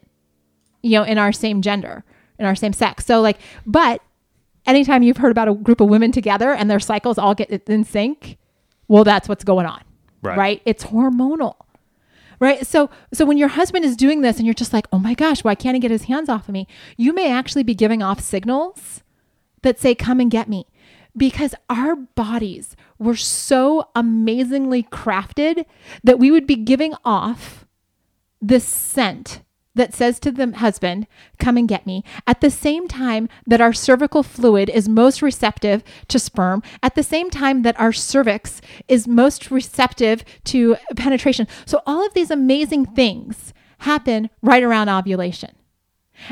you 0.83 0.93
know, 0.99 1.03
in 1.05 1.19
our 1.19 1.33
same 1.33 1.63
gender, 1.63 2.05
in 2.39 2.47
our 2.47 2.55
same 2.57 2.73
sex. 2.73 3.05
So 3.07 3.21
like, 3.21 3.39
but 3.67 4.03
anytime 4.67 5.03
you've 5.03 5.19
heard 5.19 5.31
about 5.33 5.49
a 5.49 5.55
group 5.55 5.81
of 5.81 5.89
women 5.89 6.13
together 6.13 6.53
and 6.53 6.71
their 6.71 6.81
cycles 6.81 7.19
all 7.19 7.35
get 7.35 7.51
in 7.69 7.85
sync, 7.85 8.37
well, 8.89 9.05
that's 9.05 9.29
what's 9.29 9.45
going 9.45 9.67
on, 9.67 9.83
Right. 10.23 10.39
right? 10.39 10.63
It's 10.65 10.85
hormonal, 10.85 11.57
right? 12.45 12.67
So 12.67 12.91
so 13.13 13.25
when 13.25 13.39
your 13.39 13.49
husband 13.49 13.85
is 13.85 13.97
doing 13.97 14.21
this 14.21 14.37
and 14.37 14.47
you're 14.47 14.55
just 14.55 14.73
like, 14.73 14.87
oh 14.93 14.99
my 14.99 15.15
gosh, 15.15 15.43
why 15.43 15.55
can't 15.55 15.75
he 15.75 15.81
get 15.81 15.91
his 15.91 16.05
hands 16.05 16.29
off 16.29 16.49
of 16.49 16.53
me? 16.53 16.69
You 16.97 17.13
may 17.13 17.33
actually 17.33 17.63
be 17.63 17.75
giving 17.75 18.03
off 18.03 18.21
signals 18.21 19.03
that 19.63 19.81
say, 19.81 19.95
come 19.95 20.21
and 20.21 20.31
get 20.31 20.49
me. 20.49 20.67
Because 21.17 21.55
our 21.71 21.97
bodies 21.97 22.77
were 22.99 23.17
so 23.17 23.89
amazingly 23.95 24.83
crafted 24.83 25.65
that 26.03 26.19
we 26.19 26.31
would 26.31 26.47
be 26.47 26.57
giving 26.57 26.95
off 27.05 27.65
this 28.43 28.65
scent 28.65 29.41
that 29.75 29.95
says 29.95 30.19
to 30.21 30.31
the 30.31 30.53
husband, 30.57 31.07
Come 31.39 31.57
and 31.57 31.69
get 31.69 31.87
me, 31.87 32.05
at 32.27 32.41
the 32.41 32.51
same 32.51 32.89
time 32.89 33.29
that 33.47 33.61
our 33.61 33.73
cervical 33.73 34.23
fluid 34.23 34.71
is 34.71 34.89
most 34.89 35.23
receptive 35.23 35.83
to 36.09 36.19
sperm, 36.19 36.63
at 36.83 36.95
the 36.95 37.03
same 37.03 37.31
time 37.31 37.63
that 37.63 37.79
our 37.79 37.93
cervix 37.93 38.61
is 38.89 39.09
most 39.09 39.51
receptive 39.51 40.25
to 40.45 40.77
penetration. 40.97 41.47
So, 41.67 41.83
all 41.87 42.05
of 42.05 42.15
these 42.15 42.31
amazing 42.31 42.87
things 42.87 43.53
happen 43.79 44.31
right 44.43 44.63
around 44.63 44.89
ovulation. 44.89 45.51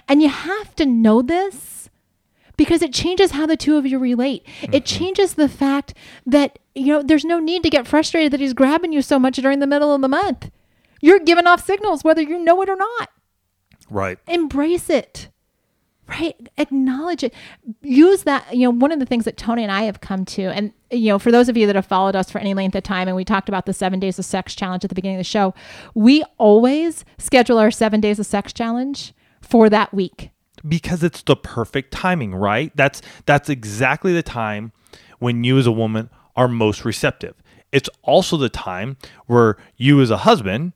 And 0.09 0.23
you 0.23 0.29
have 0.29 0.75
to 0.77 0.87
know 0.87 1.23
this 1.23 1.91
because 2.57 2.83
it 2.83 2.93
changes 2.93 3.33
how 3.33 3.47
the 3.47 3.57
two 3.57 3.77
of 3.77 3.87
you 3.87 3.99
relate. 3.99 4.47
It 4.63 4.71
mm-hmm. 4.71 4.85
changes 4.85 5.35
the 5.35 5.49
fact 5.49 5.95
that, 6.27 6.59
you 6.75 6.87
know, 6.87 7.03
there's 7.03 7.25
no 7.25 7.39
need 7.39 7.63
to 7.65 7.71
get 7.71 7.87
frustrated 7.87 8.33
that 8.33 8.41
he's 8.41 8.55
grabbing 8.55 8.93
you 8.93 9.03
so 9.03 9.19
much 9.19 9.37
during 9.37 9.59
the 9.59 9.67
middle 9.67 9.95
of 9.95 10.01
the 10.01 10.09
month. 10.09 10.51
You're 11.01 11.19
giving 11.19 11.47
off 11.47 11.65
signals 11.65 12.05
whether 12.05 12.23
you 12.23 12.39
know 12.39 12.63
it 12.63 12.69
or 12.69 12.77
not. 12.77 13.11
Right. 13.93 14.19
Embrace 14.27 14.89
it. 14.91 15.29
Right? 16.09 16.35
Acknowledge 16.59 17.23
it. 17.23 17.33
Use 17.83 18.25
that. 18.25 18.55
You 18.55 18.65
know, 18.65 18.71
one 18.71 18.93
of 18.93 18.99
the 18.99 19.07
things 19.07 19.25
that 19.25 19.37
Tony 19.37 19.63
and 19.63 19.73
I 19.73 19.83
have 19.83 20.01
come 20.01 20.25
to, 20.27 20.43
and, 20.45 20.73
you 20.91 21.09
know, 21.09 21.19
for 21.19 21.31
those 21.31 21.49
of 21.49 21.57
you 21.57 21.67
that 21.67 21.77
have 21.77 21.87
followed 21.87 22.17
us 22.17 22.31
for 22.31 22.39
any 22.39 22.53
length 22.55 22.75
of 22.75 22.83
time, 22.83 23.09
and 23.09 23.17
we 23.17 23.25
talked 23.25 23.49
about 23.49 23.67
the 23.67 23.73
seven 23.73 23.99
days 24.01 24.19
of 24.19 24.25
sex 24.25 24.55
challenge 24.55 24.85
at 24.85 24.89
the 24.89 24.95
beginning 24.95 25.17
of 25.17 25.21
the 25.21 25.25
show, 25.25 25.55
we 25.95 26.23
always 26.39 27.05
schedule 27.19 27.57
our 27.59 27.71
seven 27.71 28.01
days 28.01 28.19
of 28.19 28.27
sex 28.27 28.53
challenge 28.53 29.15
for 29.41 29.71
that 29.71 29.95
week. 29.95 30.31
because 30.67 31.03
it's 31.03 31.23
the 31.23 31.37
perfect 31.37 31.93
timing, 31.93 32.35
right? 32.35 32.73
That's 32.77 33.03
that's 33.27 33.49
exactly 33.49 34.13
the 34.13 34.23
time 34.23 34.73
when 35.19 35.45
you 35.45 35.59
as 35.59 35.67
a 35.67 35.73
woman 35.73 36.11
are 36.37 36.49
most 36.49 36.85
receptive. 36.85 37.35
It's 37.73 37.89
also 38.03 38.37
the 38.37 38.49
time 38.49 38.97
where 39.27 39.57
you 39.77 40.01
as 40.01 40.11
a 40.11 40.19
husband 40.19 40.73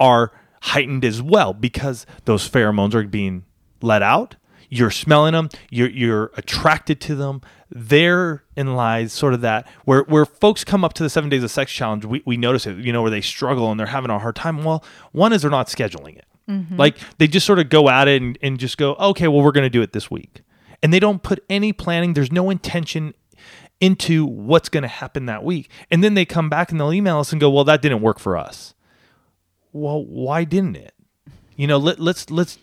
are 0.00 0.32
heightened 0.62 1.04
as 1.04 1.22
well 1.22 1.52
because 1.52 2.06
those 2.24 2.48
pheromones 2.48 2.94
are 2.94 3.06
being 3.06 3.44
let 3.80 4.02
out. 4.02 4.36
You're 4.70 4.90
smelling 4.90 5.32
them. 5.32 5.48
You're 5.70 5.88
you're 5.88 6.30
attracted 6.36 7.00
to 7.02 7.14
them. 7.14 7.40
Therein 7.70 8.74
lies 8.74 9.12
sort 9.12 9.32
of 9.32 9.40
that 9.40 9.66
where 9.84 10.02
where 10.02 10.26
folks 10.26 10.62
come 10.62 10.84
up 10.84 10.92
to 10.94 11.02
the 11.02 11.08
seven 11.08 11.30
days 11.30 11.42
of 11.42 11.50
sex 11.50 11.72
challenge. 11.72 12.04
We 12.04 12.22
we 12.26 12.36
notice 12.36 12.66
it. 12.66 12.76
You 12.76 12.92
know 12.92 13.00
where 13.00 13.10
they 13.10 13.22
struggle 13.22 13.70
and 13.70 13.80
they're 13.80 13.86
having 13.86 14.10
a 14.10 14.18
hard 14.18 14.36
time. 14.36 14.62
Well, 14.64 14.84
one 15.12 15.32
is 15.32 15.42
they're 15.42 15.50
not 15.50 15.68
scheduling 15.68 16.18
it. 16.18 16.26
Mm-hmm. 16.48 16.76
Like 16.76 16.98
they 17.18 17.28
just 17.28 17.46
sort 17.46 17.58
of 17.58 17.68
go 17.68 17.88
at 17.88 18.08
it 18.08 18.22
and, 18.22 18.38
and 18.42 18.58
just 18.58 18.78
go, 18.78 18.94
okay, 18.94 19.28
well, 19.28 19.42
we're 19.42 19.52
going 19.52 19.66
to 19.66 19.70
do 19.70 19.82
it 19.82 19.92
this 19.92 20.10
week. 20.10 20.42
And 20.82 20.92
they 20.92 21.00
don't 21.00 21.22
put 21.22 21.44
any 21.50 21.72
planning. 21.72 22.14
There's 22.14 22.32
no 22.32 22.50
intention 22.50 23.14
into 23.80 24.24
what's 24.24 24.68
going 24.68 24.82
to 24.82 24.88
happen 24.88 25.26
that 25.26 25.44
week. 25.44 25.70
And 25.90 26.02
then 26.02 26.14
they 26.14 26.24
come 26.24 26.48
back 26.48 26.70
and 26.70 26.80
they'll 26.80 26.92
email 26.92 27.18
us 27.18 27.32
and 27.32 27.40
go, 27.40 27.50
well, 27.50 27.64
that 27.64 27.82
didn't 27.82 28.00
work 28.00 28.18
for 28.18 28.36
us. 28.36 28.74
Well, 29.78 30.04
why 30.04 30.44
didn't 30.44 30.76
it? 30.76 30.94
You 31.56 31.66
know, 31.66 31.78
let, 31.78 31.98
let's, 31.98 32.30
let's, 32.30 32.58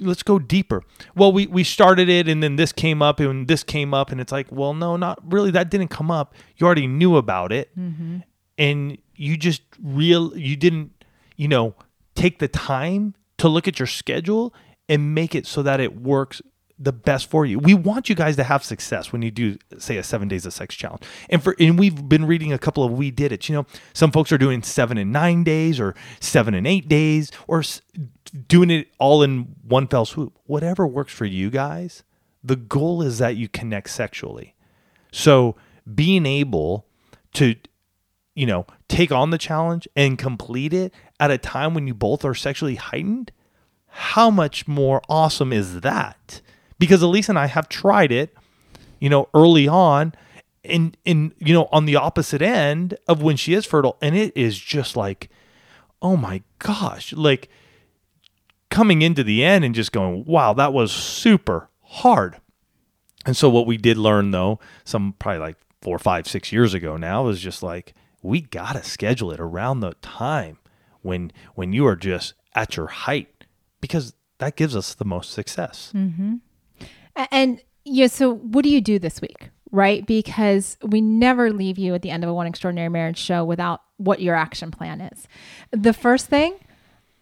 let's 0.00 0.22
go 0.22 0.38
deeper. 0.38 0.82
Well, 1.14 1.32
we, 1.32 1.46
we 1.46 1.64
started 1.64 2.08
it 2.08 2.28
and 2.28 2.42
then 2.42 2.56
this 2.56 2.72
came 2.72 3.02
up 3.02 3.20
and 3.20 3.46
this 3.48 3.62
came 3.62 3.94
up 3.94 4.10
and 4.10 4.20
it's 4.20 4.32
like, 4.32 4.46
well, 4.50 4.74
no, 4.74 4.96
not 4.96 5.20
really. 5.30 5.50
That 5.50 5.70
didn't 5.70 5.88
come 5.88 6.10
up. 6.10 6.34
You 6.56 6.66
already 6.66 6.86
knew 6.86 7.16
about 7.16 7.52
it 7.52 7.76
mm-hmm. 7.78 8.18
and 8.58 8.98
you 9.14 9.36
just 9.36 9.62
real, 9.82 10.36
you 10.36 10.56
didn't, 10.56 11.04
you 11.36 11.48
know, 11.48 11.74
take 12.14 12.38
the 12.38 12.48
time 12.48 13.14
to 13.38 13.48
look 13.48 13.66
at 13.68 13.78
your 13.78 13.86
schedule 13.86 14.54
and 14.88 15.14
make 15.14 15.34
it 15.34 15.46
so 15.46 15.62
that 15.62 15.80
it 15.80 16.00
works 16.00 16.42
the 16.82 16.92
best 16.92 17.30
for 17.30 17.46
you. 17.46 17.58
We 17.58 17.74
want 17.74 18.08
you 18.08 18.14
guys 18.14 18.36
to 18.36 18.44
have 18.44 18.64
success 18.64 19.12
when 19.12 19.22
you 19.22 19.30
do 19.30 19.58
say 19.78 19.96
a 19.96 20.02
7 20.02 20.28
days 20.28 20.46
of 20.46 20.52
sex 20.52 20.74
challenge. 20.74 21.02
And 21.30 21.42
for 21.42 21.54
and 21.58 21.78
we've 21.78 22.08
been 22.08 22.26
reading 22.26 22.52
a 22.52 22.58
couple 22.58 22.84
of 22.84 22.92
we 22.92 23.10
did 23.10 23.32
it. 23.32 23.48
You 23.48 23.56
know, 23.56 23.66
some 23.92 24.10
folks 24.10 24.32
are 24.32 24.38
doing 24.38 24.62
7 24.62 24.98
and 24.98 25.12
9 25.12 25.44
days 25.44 25.78
or 25.78 25.94
7 26.20 26.54
and 26.54 26.66
8 26.66 26.88
days 26.88 27.30
or 27.46 27.62
doing 28.48 28.70
it 28.70 28.88
all 28.98 29.22
in 29.22 29.54
one 29.62 29.86
fell 29.86 30.04
swoop. 30.04 30.38
Whatever 30.46 30.86
works 30.86 31.12
for 31.12 31.24
you 31.24 31.50
guys. 31.50 32.02
The 32.42 32.56
goal 32.56 33.02
is 33.02 33.18
that 33.18 33.36
you 33.36 33.48
connect 33.48 33.90
sexually. 33.90 34.56
So, 35.12 35.54
being 35.94 36.26
able 36.26 36.86
to 37.34 37.54
you 38.34 38.46
know, 38.46 38.66
take 38.88 39.12
on 39.12 39.30
the 39.30 39.38
challenge 39.38 39.86
and 39.94 40.18
complete 40.18 40.72
it 40.72 40.92
at 41.20 41.30
a 41.30 41.38
time 41.38 41.74
when 41.74 41.86
you 41.86 41.94
both 41.94 42.24
are 42.24 42.34
sexually 42.34 42.76
heightened, 42.76 43.30
how 43.88 44.30
much 44.30 44.66
more 44.66 45.02
awesome 45.08 45.52
is 45.52 45.80
that? 45.80 46.40
Because 46.82 47.02
Elise 47.02 47.28
and 47.28 47.38
I 47.38 47.46
have 47.46 47.68
tried 47.68 48.10
it, 48.12 48.34
you 48.98 49.08
know, 49.08 49.28
early 49.34 49.68
on 49.68 50.12
in 50.64 50.94
in 51.04 51.32
you 51.38 51.54
know, 51.54 51.68
on 51.72 51.86
the 51.86 51.96
opposite 51.96 52.42
end 52.42 52.96
of 53.08 53.22
when 53.22 53.36
she 53.36 53.54
is 53.54 53.64
fertile 53.66 53.96
and 54.02 54.16
it 54.16 54.36
is 54.36 54.58
just 54.58 54.96
like 54.96 55.28
oh 56.02 56.16
my 56.16 56.42
gosh, 56.58 57.12
like 57.12 57.48
coming 58.70 59.02
into 59.02 59.22
the 59.22 59.44
end 59.44 59.64
and 59.64 59.74
just 59.74 59.92
going, 59.92 60.24
wow, 60.24 60.52
that 60.52 60.72
was 60.72 60.90
super 60.90 61.68
hard. 61.82 62.36
And 63.24 63.36
so 63.36 63.48
what 63.48 63.66
we 63.66 63.76
did 63.76 63.96
learn 63.96 64.32
though, 64.32 64.58
some 64.84 65.14
probably 65.18 65.38
like 65.38 65.56
four, 65.80 65.98
five, 65.98 66.26
six 66.26 66.50
years 66.52 66.74
ago 66.74 66.96
now, 66.96 67.28
is 67.28 67.40
just 67.40 67.62
like 67.62 67.94
we 68.22 68.40
gotta 68.40 68.82
schedule 68.82 69.30
it 69.30 69.40
around 69.40 69.80
the 69.80 69.94
time 70.02 70.58
when 71.02 71.32
when 71.54 71.72
you 71.72 71.86
are 71.86 71.96
just 71.96 72.34
at 72.54 72.76
your 72.76 72.86
height 72.88 73.44
because 73.80 74.14
that 74.38 74.56
gives 74.56 74.74
us 74.74 74.94
the 74.94 75.04
most 75.04 75.30
success. 75.30 75.92
A- 75.94 75.96
And 77.30 77.60
yeah, 77.84 78.06
so 78.06 78.34
what 78.34 78.62
do 78.64 78.70
you 78.70 78.80
do 78.80 78.98
this 78.98 79.20
week? 79.20 79.50
Right? 79.70 80.04
Because 80.06 80.76
we 80.82 81.00
never 81.00 81.50
leave 81.50 81.78
you 81.78 81.94
at 81.94 82.02
the 82.02 82.10
end 82.10 82.24
of 82.24 82.30
a 82.30 82.34
One 82.34 82.46
Extraordinary 82.46 82.88
Marriage 82.90 83.18
show 83.18 83.44
without 83.44 83.80
what 83.96 84.20
your 84.20 84.34
action 84.34 84.70
plan 84.70 85.00
is. 85.00 85.26
The 85.70 85.92
first 85.92 86.26
thing, 86.26 86.54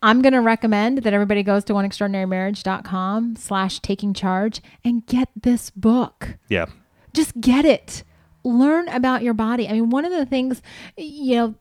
I'm 0.03 0.21
going 0.23 0.33
to 0.33 0.41
recommend 0.41 0.99
that 0.99 1.13
everybody 1.13 1.43
goes 1.43 1.63
to 1.65 1.75
oneextraordinarymarriage.com 1.75 3.37
slash 3.37 3.81
taking 3.81 4.15
charge 4.15 4.61
and 4.85 5.05
get 5.07 5.29
this 5.41 5.71
book 5.71 6.37
Yeah. 6.49 6.67
just 7.13 7.41
get 7.41 7.65
it 7.65 8.03
learn 8.43 8.89
about 8.89 9.23
your 9.23 9.35
body 9.35 9.69
i 9.69 9.73
mean 9.73 9.91
one 9.91 10.07
of 10.07 10.13
the 10.13 10.25
things 10.25 10.63
you 10.97 11.37
know 11.37 11.55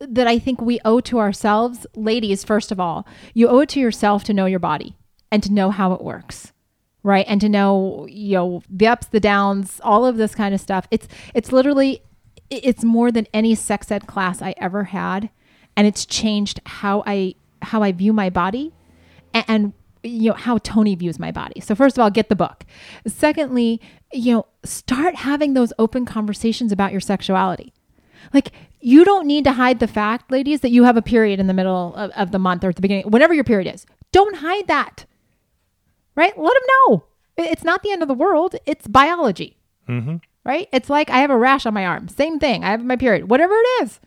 that 0.00 0.26
i 0.26 0.38
think 0.38 0.60
we 0.60 0.78
owe 0.84 1.00
to 1.00 1.18
ourselves 1.18 1.86
ladies 1.96 2.44
first 2.44 2.70
of 2.70 2.78
all 2.78 3.06
you 3.32 3.48
owe 3.48 3.60
it 3.60 3.70
to 3.70 3.80
yourself 3.80 4.22
to 4.24 4.34
know 4.34 4.44
your 4.44 4.58
body 4.58 4.94
and 5.32 5.42
to 5.42 5.50
know 5.50 5.70
how 5.70 5.94
it 5.94 6.02
works 6.02 6.52
right 7.06 7.24
and 7.28 7.40
to 7.40 7.48
know 7.48 8.06
you 8.10 8.34
know 8.34 8.62
the 8.68 8.86
ups 8.86 9.06
the 9.06 9.20
downs 9.20 9.80
all 9.84 10.04
of 10.04 10.16
this 10.16 10.34
kind 10.34 10.54
of 10.54 10.60
stuff 10.60 10.86
it's 10.90 11.06
it's 11.34 11.52
literally 11.52 12.02
it's 12.50 12.84
more 12.84 13.10
than 13.12 13.26
any 13.32 13.54
sex 13.54 13.90
ed 13.90 14.06
class 14.06 14.42
i 14.42 14.54
ever 14.58 14.84
had 14.84 15.30
and 15.76 15.86
it's 15.86 16.04
changed 16.04 16.60
how 16.66 17.02
i 17.06 17.34
how 17.62 17.82
i 17.82 17.92
view 17.92 18.12
my 18.12 18.28
body 18.28 18.72
and, 19.32 19.44
and 19.48 19.72
you 20.02 20.30
know 20.30 20.36
how 20.36 20.58
Tony 20.58 20.94
views 20.94 21.18
my 21.18 21.32
body. 21.32 21.58
So 21.58 21.74
first 21.74 21.98
of 21.98 22.02
all, 22.02 22.10
get 22.10 22.28
the 22.28 22.36
book. 22.36 22.64
Secondly, 23.08 23.80
you 24.12 24.34
know, 24.34 24.46
start 24.64 25.16
having 25.16 25.54
those 25.54 25.72
open 25.80 26.06
conversations 26.06 26.70
about 26.70 26.92
your 26.92 27.00
sexuality. 27.00 27.72
Like 28.32 28.52
you 28.80 29.04
don't 29.04 29.26
need 29.26 29.42
to 29.44 29.52
hide 29.52 29.80
the 29.80 29.88
fact, 29.88 30.30
ladies, 30.30 30.60
that 30.60 30.70
you 30.70 30.84
have 30.84 30.96
a 30.96 31.02
period 31.02 31.40
in 31.40 31.48
the 31.48 31.54
middle 31.54 31.92
of, 31.96 32.12
of 32.12 32.30
the 32.30 32.38
month 32.38 32.62
or 32.62 32.68
at 32.68 32.76
the 32.76 32.82
beginning, 32.82 33.10
whenever 33.10 33.34
your 33.34 33.42
period 33.42 33.74
is. 33.74 33.84
Don't 34.12 34.36
hide 34.36 34.68
that. 34.68 35.06
Right? 36.16 36.36
Let 36.36 36.54
them 36.54 36.62
know. 36.68 37.04
It's 37.36 37.64
not 37.64 37.82
the 37.82 37.92
end 37.92 38.02
of 38.02 38.08
the 38.08 38.14
world. 38.14 38.56
It's 38.66 38.86
biology. 38.86 39.58
Mm-hmm. 39.88 40.16
Right? 40.44 40.68
It's 40.72 40.90
like 40.90 41.10
I 41.10 41.18
have 41.18 41.30
a 41.30 41.36
rash 41.36 41.66
on 41.66 41.74
my 41.74 41.86
arm. 41.86 42.08
Same 42.08 42.38
thing. 42.38 42.64
I 42.64 42.70
have 42.70 42.84
my 42.84 42.96
period. 42.96 43.28
Whatever 43.28 43.54
it 43.54 43.82
is. 43.82 44.00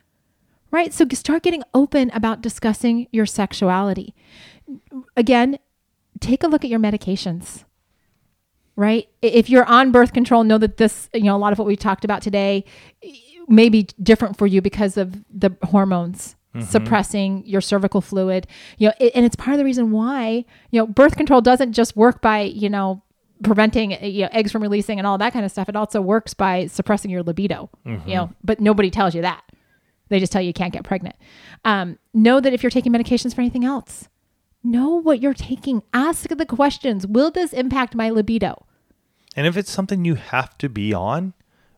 Right? 0.72 0.93
So 0.93 1.06
start 1.13 1.43
getting 1.43 1.63
open 1.74 2.12
about 2.13 2.41
discussing 2.41 3.08
your 3.12 3.26
sexuality. 3.26 4.13
Again, 5.15 5.60
take 6.19 6.43
a 6.43 6.48
look 6.48 6.63
at 6.63 6.69
your 6.69 6.80
medications 6.80 7.63
right 8.80 9.10
if 9.22 9.50
you're 9.50 9.65
on 9.65 9.91
birth 9.91 10.13
control 10.13 10.43
know 10.43 10.58
that 10.58 10.78
this 10.78 11.10
you 11.13 11.24
know 11.24 11.36
a 11.36 11.38
lot 11.38 11.52
of 11.52 11.60
what 11.60 11.67
we 11.67 11.76
talked 11.76 12.06
about 12.06 12.22
today 12.22 12.63
may 13.48 13.67
be 13.67 13.84
different 14.02 14.38
for 14.38 14.48
you 14.48 14.62
because 14.62 14.95
of 14.95 15.24
the 15.30 15.56
hormones 15.63 16.36
Mm-hmm. 16.56 16.66
suppressing 16.66 17.46
your 17.46 17.62
cervical 17.62 18.02
fluid 18.02 18.48
you 18.80 18.88
know 18.88 18.94
it, 19.00 19.12
and 19.14 19.24
it's 19.24 19.36
part 19.36 19.54
of 19.54 19.60
the 19.60 19.64
reason 19.64 19.92
why 19.92 20.44
you 20.72 20.80
know 20.80 20.88
birth 20.88 21.16
control 21.16 21.42
doesn't 21.42 21.74
just 21.74 21.96
work 21.96 22.24
by 22.24 22.42
you 22.42 22.72
know 22.72 23.04
preventing 23.44 23.94
eh, 23.94 24.06
you 24.06 24.24
know, 24.24 24.30
eggs 24.32 24.52
from 24.52 24.62
releasing 24.62 24.98
and 24.98 25.08
all 25.08 25.18
that 25.18 25.34
kind 25.34 25.46
of 25.46 25.52
stuff. 25.52 25.70
It 25.70 25.76
also 25.76 26.02
works 26.02 26.34
by 26.34 26.68
suppressing 26.68 27.12
your 27.12 27.24
libido. 27.24 27.70
You 27.86 28.16
know, 28.16 28.24
mm-hmm. 28.26 28.34
but 28.44 28.60
nobody 28.60 28.90
tells 28.90 29.16
you 29.16 29.22
that. 29.22 29.44
They 30.10 30.20
just 30.20 30.32
tell 30.32 30.42
you 30.42 30.48
you 30.48 30.54
can't 30.54 30.74
get 30.74 30.84
pregnant. 30.84 31.16
Um, 31.64 32.00
know 32.14 32.40
that 32.40 32.54
if 32.54 32.64
you're 32.64 32.72
taking 32.72 32.92
medications 32.92 33.34
for 33.36 33.42
anything 33.42 33.64
else, 33.64 34.10
know 34.64 35.00
what 35.00 35.22
you're 35.22 35.34
taking. 35.34 35.84
Ask 35.94 36.30
the 36.30 36.46
questions. 36.46 37.06
Will 37.06 37.32
this 37.32 37.54
impact 37.54 37.96
my 37.96 38.10
libido? 38.10 38.66
And 39.36 39.46
if 39.46 39.56
it's 39.56 39.70
something 39.70 40.06
you 40.06 40.16
have 40.16 40.58
to 40.58 40.70
be 40.70 40.94
on 40.94 41.34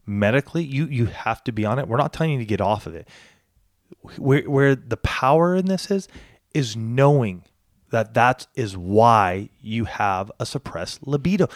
medically, 0.05 0.63
you 0.63 0.85
you 0.85 1.07
have 1.07 1.43
to 1.43 1.51
be 1.51 1.65
on 1.65 1.77
it. 1.77 1.87
We're 1.87 1.97
not 1.97 2.13
telling 2.13 2.31
you 2.31 2.39
to 2.39 2.45
get 2.45 2.61
off 2.61 2.87
of 2.87 2.95
it. 2.95 3.07
Where 4.17 4.43
where 4.43 4.75
the 4.75 4.97
power 4.97 5.55
in 5.55 5.65
this 5.65 5.91
is 5.91 6.07
is 6.53 6.75
knowing 6.75 7.43
that 7.91 8.13
that 8.13 8.47
is 8.55 8.75
why 8.75 9.49
you 9.59 9.85
have 9.85 10.31
a 10.39 10.45
suppressed 10.45 11.05
libido. 11.05 11.47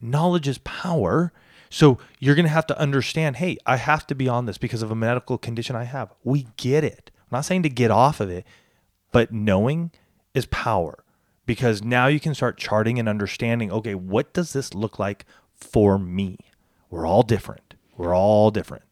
Knowledge 0.00 0.48
is 0.48 0.58
power. 0.58 1.32
So 1.70 1.98
you're 2.18 2.34
going 2.34 2.44
to 2.44 2.52
have 2.52 2.66
to 2.66 2.78
understand, 2.78 3.36
hey, 3.36 3.56
I 3.64 3.76
have 3.76 4.06
to 4.08 4.14
be 4.14 4.28
on 4.28 4.44
this 4.44 4.58
because 4.58 4.82
of 4.82 4.90
a 4.90 4.94
medical 4.94 5.38
condition 5.38 5.74
I 5.74 5.84
have. 5.84 6.12
We 6.22 6.48
get 6.58 6.84
it. 6.84 7.10
I'm 7.16 7.38
not 7.38 7.46
saying 7.46 7.62
to 7.62 7.70
get 7.70 7.90
off 7.90 8.20
of 8.20 8.28
it, 8.28 8.44
but 9.10 9.32
knowing 9.32 9.90
is 10.34 10.44
power 10.46 11.02
because 11.46 11.82
now 11.82 12.06
you 12.06 12.20
can 12.20 12.34
start 12.34 12.58
charting 12.58 12.98
and 12.98 13.08
understanding, 13.08 13.72
okay, 13.72 13.94
what 13.94 14.34
does 14.34 14.52
this 14.52 14.74
look 14.74 14.98
like 14.98 15.24
for 15.54 15.98
me? 15.98 16.38
We're 16.90 17.06
all 17.06 17.22
different. 17.22 17.74
We're 17.96 18.14
all 18.14 18.50
different. 18.50 18.84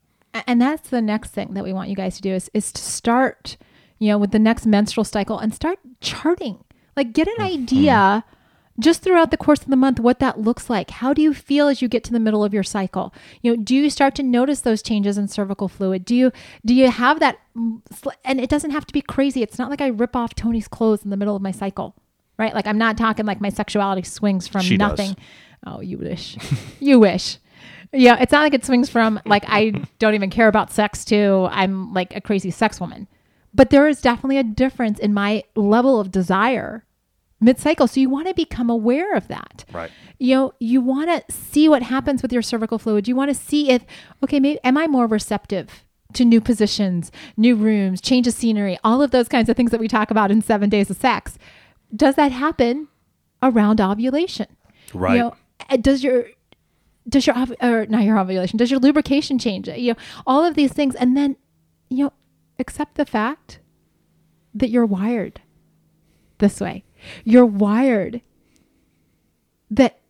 And 0.47 0.61
that's 0.61 0.90
the 0.90 1.03
next 1.03 1.31
thing 1.31 1.55
that 1.55 1.64
we 1.64 1.73
want 1.73 1.88
you 1.88 1.97
guys 1.97 2.16
to 2.16 2.23
do 2.23 2.33
is, 2.33 2.51
is 2.55 2.73
to 2.73 2.83
start, 2.83 3.57
you 3.99 4.09
know, 4.09 4.19
with 4.19 4.31
the 4.31 4.38
next 4.38 4.66
menstrual 4.66 5.05
cycle 5.05 5.38
and 5.38 5.55
start 5.55 5.79
charting. 6.01 6.64
Like 6.97 7.12
get 7.12 7.29
an 7.29 7.40
idea 7.40 8.25
just 8.79 9.03
throughout 9.03 9.31
the 9.31 9.37
course 9.37 9.61
of 9.61 9.69
the 9.69 9.77
month 9.77 10.01
what 10.01 10.19
that 10.21 10.40
looks 10.40 10.71
like. 10.71 10.90
How 10.90 11.12
do 11.12 11.23
you 11.23 11.35
feel 11.35 11.69
as 11.69 11.83
you 11.83 11.88
get 11.88 12.03
to 12.05 12.12
the 12.12 12.21
middle 12.21 12.43
of 12.45 12.55
your 12.55 12.62
cycle? 12.62 13.12
You 13.43 13.57
know, 13.57 13.62
do 13.62 13.75
you 13.75 13.90
start 13.90 14.14
to 14.16 14.23
notice 14.23 14.61
those 14.62 14.83
changes 14.83 15.19
in 15.19 15.29
cervical 15.29 15.69
fluid? 15.69 16.05
Do 16.05 16.14
you 16.14 16.33
do 16.64 16.75
you 16.75 16.90
have 16.90 17.21
that 17.21 17.38
mm, 17.57 17.81
and 18.25 18.40
it 18.40 18.51
doesn't 18.51 18.71
have 18.71 18.87
to 18.87 18.93
be 18.93 19.03
crazy. 19.03 19.43
It's 19.43 19.59
not 19.59 19.71
like 19.71 19.81
I 19.81 19.88
rip 19.88 20.16
off 20.16 20.35
Tony's 20.35 20.69
clothes 20.69 21.05
in 21.05 21.11
the 21.11 21.16
middle 21.16 21.37
of 21.37 21.43
my 21.43 21.53
cycle. 21.53 21.95
Right? 22.38 22.55
Like 22.55 22.66
I'm 22.66 22.79
not 22.79 22.97
talking 22.97 23.27
like 23.27 23.40
my 23.40 23.51
sexuality 23.51 24.03
swings 24.03 24.49
from 24.49 24.62
She 24.62 24.77
does. 24.77 24.90
nothing. 24.99 25.16
Oh, 25.66 25.81
you 25.81 25.99
wish. 25.99 26.38
you 26.81 26.99
wish. 26.99 27.38
Yeah, 27.92 28.16
it's 28.20 28.33
not 28.33 28.42
like 28.42 28.55
it 28.55 28.64
swings 28.64 28.88
from 28.88 29.20
like 29.26 29.44
I 29.46 29.70
don't 29.98 30.14
even 30.14 30.31
care 30.31 30.48
about 30.48 30.72
sex 30.72 31.05
to 31.07 31.48
I'm 31.50 31.92
like 31.92 32.14
a 32.14 32.20
crazy 32.20 32.50
sex 32.50 32.81
woman. 32.81 33.09
But 33.53 33.70
there 33.70 33.88
is 33.88 34.00
definitely 34.00 34.38
a 34.38 34.44
difference 34.44 34.98
in 35.00 35.12
my 35.12 35.42
level 35.57 35.98
of 35.98 36.12
desire 36.12 36.85
mid 37.40 37.59
cycle. 37.59 37.88
So 37.88 38.00
you 38.00 38.09
want 38.09 38.29
to 38.29 38.35
become 38.35 38.70
aware 38.70 39.14
of 39.14 39.29
that. 39.29 39.64
Right. 39.72 39.90
You 40.18 40.35
know, 40.35 40.55
you 40.61 40.81
want 40.81 41.09
to 41.09 41.35
see 41.35 41.68
what 41.68 41.83
happens 41.83 42.22
with 42.22 42.33
your 42.33 42.42
cervical 42.42 42.79
fluid. 42.79 43.09
You 43.09 43.16
want 43.16 43.31
to 43.31 43.35
see 43.35 43.70
if, 43.70 43.85
okay, 44.22 44.38
maybe 44.38 44.61
am 44.62 44.76
I 44.76 44.87
more 44.87 45.07
receptive 45.07 45.85
to 46.12 46.24
new 46.24 46.40
positions, 46.40 47.11
new 47.37 47.57
rooms, 47.57 48.00
change 48.00 48.26
of 48.26 48.35
scenery, 48.35 48.79
all 48.85 49.00
of 49.03 49.11
those 49.11 49.29
kinds 49.29 49.48
of 49.48 49.57
things 49.57 49.70
that 49.70 49.81
we 49.81 49.88
talk 49.88 50.11
about 50.11 50.31
in 50.31 50.42
seven 50.42 50.68
days 50.68 50.90
of 50.90 50.96
sex. 50.96 51.38
Does 51.94 52.16
that 52.16 52.33
happen 52.33 52.88
around 53.42 53.81
ovulation? 53.81 54.46
Right. 54.92 55.14
You 55.14 55.18
know, 55.20 55.37
uh, 55.68 55.76
does 55.76 56.03
your 56.05 56.26
does 57.08 57.26
your 57.26 57.36
ov- 57.36 57.54
or 57.60 57.86
not 57.86 58.04
your 58.04 58.18
ovulation? 58.18 58.56
Does 58.56 58.70
your 58.70 58.80
lubrication 58.80 59.38
change? 59.38 59.68
You 59.68 59.92
know, 59.92 59.98
all 60.26 60.44
of 60.44 60.54
these 60.54 60.72
things, 60.72 60.94
and 60.94 61.16
then 61.16 61.36
you 61.88 62.04
know, 62.04 62.12
accept 62.58 62.94
the 62.94 63.04
fact 63.04 63.60
that 64.54 64.70
you're 64.70 64.86
wired 64.86 65.40
this 66.38 66.60
way. 66.60 66.84
You're 67.24 67.46
wired 67.46 68.22
that 69.70 70.00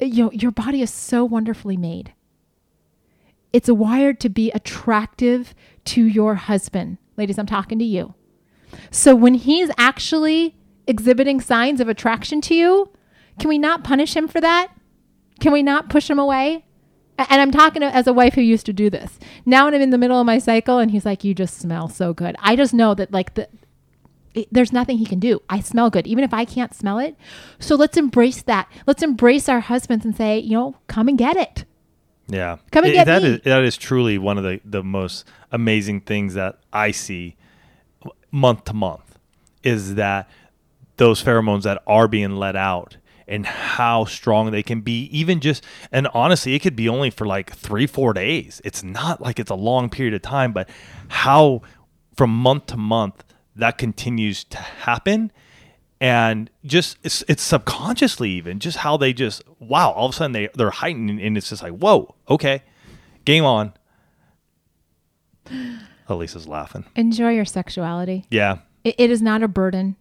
you 0.00 0.24
know 0.24 0.32
your 0.32 0.50
body 0.50 0.82
is 0.82 0.92
so 0.92 1.24
wonderfully 1.24 1.76
made. 1.76 2.12
It's 3.52 3.70
wired 3.70 4.20
to 4.20 4.28
be 4.28 4.50
attractive 4.52 5.54
to 5.86 6.04
your 6.04 6.34
husband. 6.34 6.98
Ladies, 7.16 7.38
I'm 7.38 7.46
talking 7.46 7.78
to 7.78 7.84
you. 7.84 8.14
So 8.90 9.16
when 9.16 9.34
he's 9.34 9.70
actually 9.78 10.54
exhibiting 10.86 11.40
signs 11.40 11.80
of 11.80 11.88
attraction 11.88 12.40
to 12.42 12.54
you, 12.54 12.90
can 13.38 13.48
we 13.48 13.58
not 13.58 13.84
punish 13.84 14.14
him 14.14 14.28
for 14.28 14.40
that? 14.40 14.68
Can 15.40 15.52
we 15.52 15.62
not 15.62 15.88
push 15.90 16.08
him 16.10 16.18
away? 16.18 16.64
And 17.18 17.40
I'm 17.40 17.50
talking 17.50 17.80
to, 17.80 17.86
as 17.92 18.06
a 18.06 18.12
wife 18.12 18.34
who 18.34 18.40
used 18.42 18.64
to 18.66 18.72
do 18.72 18.88
this. 18.90 19.18
Now 19.44 19.64
when 19.64 19.74
I'm 19.74 19.80
in 19.80 19.90
the 19.90 19.98
middle 19.98 20.20
of 20.20 20.26
my 20.26 20.38
cycle 20.38 20.78
and 20.78 20.90
he's 20.92 21.04
like, 21.04 21.24
"You 21.24 21.34
just 21.34 21.58
smell 21.58 21.88
so 21.88 22.12
good." 22.14 22.36
I 22.38 22.54
just 22.54 22.72
know 22.72 22.94
that 22.94 23.12
like 23.12 23.34
the 23.34 23.48
it, 24.34 24.46
there's 24.52 24.72
nothing 24.72 24.98
he 24.98 25.06
can 25.06 25.18
do. 25.18 25.40
I 25.48 25.58
smell 25.60 25.90
good, 25.90 26.06
even 26.06 26.22
if 26.22 26.32
I 26.32 26.44
can't 26.44 26.72
smell 26.74 26.98
it. 27.00 27.16
So 27.58 27.74
let's 27.74 27.96
embrace 27.96 28.42
that. 28.42 28.68
Let's 28.86 29.02
embrace 29.02 29.48
our 29.48 29.58
husbands 29.60 30.04
and 30.04 30.14
say, 30.16 30.38
you 30.38 30.52
know, 30.52 30.76
come 30.86 31.08
and 31.08 31.18
get 31.18 31.34
it. 31.36 31.64
Yeah. 32.28 32.58
Come 32.70 32.84
and 32.84 32.92
It- 32.92 32.96
get 32.96 33.06
that 33.06 33.22
me. 33.22 33.28
is- 33.30 33.40
that 33.44 33.62
is 33.64 33.76
truly 33.76 34.16
one 34.18 34.38
of 34.38 34.44
the, 34.44 34.60
the 34.64 34.84
most 34.84 35.24
amazing 35.50 36.02
things 36.02 36.34
that 36.34 36.58
I 36.72 36.90
see 36.92 37.36
month 38.30 38.64
to 38.64 38.74
month 38.74 39.18
is 39.64 39.94
that 39.96 40.28
those 40.98 41.24
pheromones 41.24 41.62
that 41.62 41.82
are 41.86 42.06
being 42.06 42.36
let 42.36 42.54
out 42.54 42.96
and 43.28 43.46
how 43.46 44.04
strong 44.04 44.50
they 44.50 44.62
can 44.62 44.80
be 44.80 45.04
even 45.04 45.40
just 45.40 45.64
and 45.92 46.08
honestly 46.14 46.54
it 46.54 46.60
could 46.60 46.76
be 46.76 46.88
only 46.88 47.10
for 47.10 47.26
like 47.26 47.52
three 47.52 47.86
four 47.86 48.12
days. 48.12 48.60
It's 48.64 48.82
not 48.82 49.20
like 49.20 49.38
it's 49.38 49.50
a 49.50 49.54
long 49.54 49.90
period 49.90 50.14
of 50.14 50.22
time 50.22 50.52
but 50.52 50.68
how 51.08 51.62
from 52.16 52.30
month 52.30 52.66
to 52.66 52.76
month 52.76 53.24
that 53.56 53.78
continues 53.78 54.44
to 54.44 54.58
happen. 54.58 55.32
And 56.00 56.48
just 56.64 56.96
it's, 57.02 57.24
it's 57.26 57.42
subconsciously 57.42 58.30
even 58.30 58.60
just 58.60 58.78
how 58.78 58.96
they 58.96 59.12
just 59.12 59.42
wow 59.58 59.90
all 59.90 60.06
of 60.06 60.14
a 60.14 60.16
sudden 60.16 60.32
they 60.32 60.48
they're 60.54 60.70
heightened 60.70 61.20
and 61.20 61.36
it's 61.36 61.48
just 61.48 61.62
like 61.62 61.72
whoa 61.72 62.14
okay 62.28 62.62
game 63.24 63.44
on. 63.44 63.74
Alisa's 66.08 66.48
laughing. 66.48 66.84
Enjoy 66.96 67.30
your 67.30 67.44
sexuality. 67.44 68.24
yeah. 68.30 68.58
It, 68.84 68.94
it 68.96 69.10
is 69.10 69.20
not 69.20 69.42
a 69.42 69.48
burden. 69.48 69.96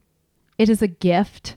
It 0.58 0.70
is 0.70 0.82
a 0.82 0.88
gift 0.88 1.56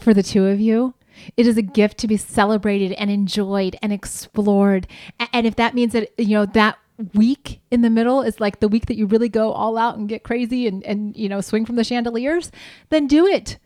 for 0.00 0.14
the 0.14 0.22
two 0.22 0.46
of 0.46 0.60
you. 0.60 0.94
It 1.36 1.46
is 1.46 1.56
a 1.56 1.62
gift 1.62 1.98
to 1.98 2.08
be 2.08 2.16
celebrated 2.16 2.92
and 2.92 3.10
enjoyed 3.10 3.76
and 3.82 3.92
explored. 3.92 4.86
And 5.32 5.46
if 5.46 5.56
that 5.56 5.74
means 5.74 5.92
that, 5.92 6.10
you 6.18 6.30
know, 6.30 6.46
that 6.46 6.78
week 7.14 7.60
in 7.70 7.82
the 7.82 7.90
middle 7.90 8.22
is 8.22 8.40
like 8.40 8.60
the 8.60 8.68
week 8.68 8.86
that 8.86 8.96
you 8.96 9.06
really 9.06 9.28
go 9.28 9.52
all 9.52 9.76
out 9.78 9.96
and 9.96 10.08
get 10.08 10.22
crazy 10.22 10.66
and, 10.66 10.82
and 10.84 11.16
you 11.16 11.28
know, 11.28 11.40
swing 11.40 11.66
from 11.66 11.76
the 11.76 11.84
chandeliers, 11.84 12.50
then 12.88 13.06
do 13.06 13.26
it. 13.26 13.58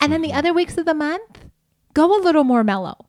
And 0.00 0.12
then 0.12 0.22
the 0.22 0.28
mm-hmm. 0.28 0.38
other 0.38 0.52
weeks 0.52 0.78
of 0.78 0.86
the 0.86 0.94
month, 0.94 1.46
go 1.94 2.18
a 2.18 2.22
little 2.22 2.44
more 2.44 2.64
mellow. 2.64 3.06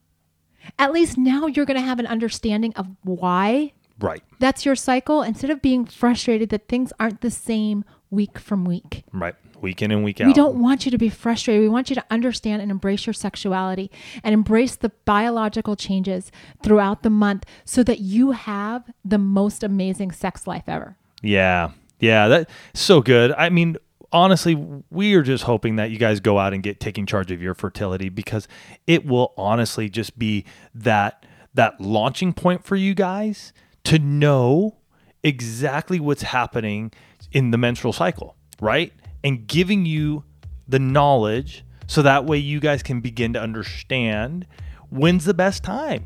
At 0.78 0.94
least 0.94 1.18
now 1.18 1.48
you're 1.48 1.66
going 1.66 1.80
to 1.80 1.86
have 1.86 2.00
an 2.00 2.08
understanding 2.08 2.74
of 2.76 2.88
why 3.04 3.74
right 4.00 4.24
that's 4.40 4.66
your 4.66 4.76
cycle 4.76 5.22
instead 5.22 5.52
of 5.52 5.62
being 5.62 5.86
frustrated 5.86 6.50
that 6.50 6.68
things 6.68 6.92
aren't 7.00 7.22
the 7.22 7.30
same 7.30 7.86
week 8.14 8.40
from 8.40 8.66
week. 8.66 9.04
right 9.12 9.36
week 9.64 9.82
in 9.82 9.92
and 9.92 10.04
week 10.04 10.22
out 10.22 10.28
We 10.28 10.34
don't 10.34 10.62
want 10.62 10.86
you 10.86 10.92
to 10.92 10.98
be 10.98 11.10
frustrated. 11.10 11.62
We 11.62 11.70
want 11.70 11.90
you 11.90 11.96
to 11.96 12.06
understand 12.12 12.62
and 12.62 12.70
embrace 12.70 13.08
your 13.08 13.14
sexuality 13.14 13.90
and 14.24 14.34
embrace 14.34 14.76
the 14.76 14.90
biological 15.06 15.76
changes 15.76 16.32
throughout 16.62 17.02
the 17.02 17.10
month 17.10 17.46
so 17.66 17.82
that 17.84 18.00
you 18.00 18.32
have 18.32 18.84
the 19.04 19.18
most 19.18 19.64
amazing 19.64 20.12
sex 20.12 20.46
life 20.46 20.66
ever. 20.68 20.98
Yeah. 21.22 21.72
Yeah, 22.00 22.28
that's 22.28 22.52
so 22.74 23.02
good. 23.02 23.32
I 23.32 23.50
mean, 23.50 23.78
honestly, 24.12 24.56
we 24.92 25.14
are 25.16 25.24
just 25.24 25.46
hoping 25.46 25.78
that 25.78 25.90
you 25.90 25.98
guys 25.98 26.20
go 26.20 26.38
out 26.38 26.54
and 26.54 26.62
get 26.62 26.80
taking 26.80 27.06
charge 27.06 27.32
of 27.32 27.42
your 27.42 27.56
fertility 27.56 28.10
because 28.10 28.48
it 28.86 29.06
will 29.06 29.34
honestly 29.38 29.90
just 29.90 30.20
be 30.20 30.46
that 30.76 31.26
that 31.54 31.80
launching 31.80 32.34
point 32.34 32.66
for 32.66 32.76
you 32.76 32.94
guys 32.94 33.54
to 33.86 34.00
know 34.00 34.76
exactly 35.24 36.00
what's 36.00 36.24
happening 36.24 36.92
in 37.34 37.52
the 37.52 37.58
menstrual 37.58 37.94
cycle, 37.94 38.36
right? 38.62 38.94
And 39.24 39.46
giving 39.48 39.86
you 39.86 40.24
the 40.68 40.80
knowledge 40.80 41.66
so 41.88 42.02
that 42.02 42.26
way 42.26 42.38
you 42.38 42.60
guys 42.60 42.82
can 42.82 43.02
begin 43.02 43.34
to 43.34 43.42
understand 43.42 44.48
when's 44.90 45.26
the 45.26 45.34
best 45.34 45.64
time 45.64 46.06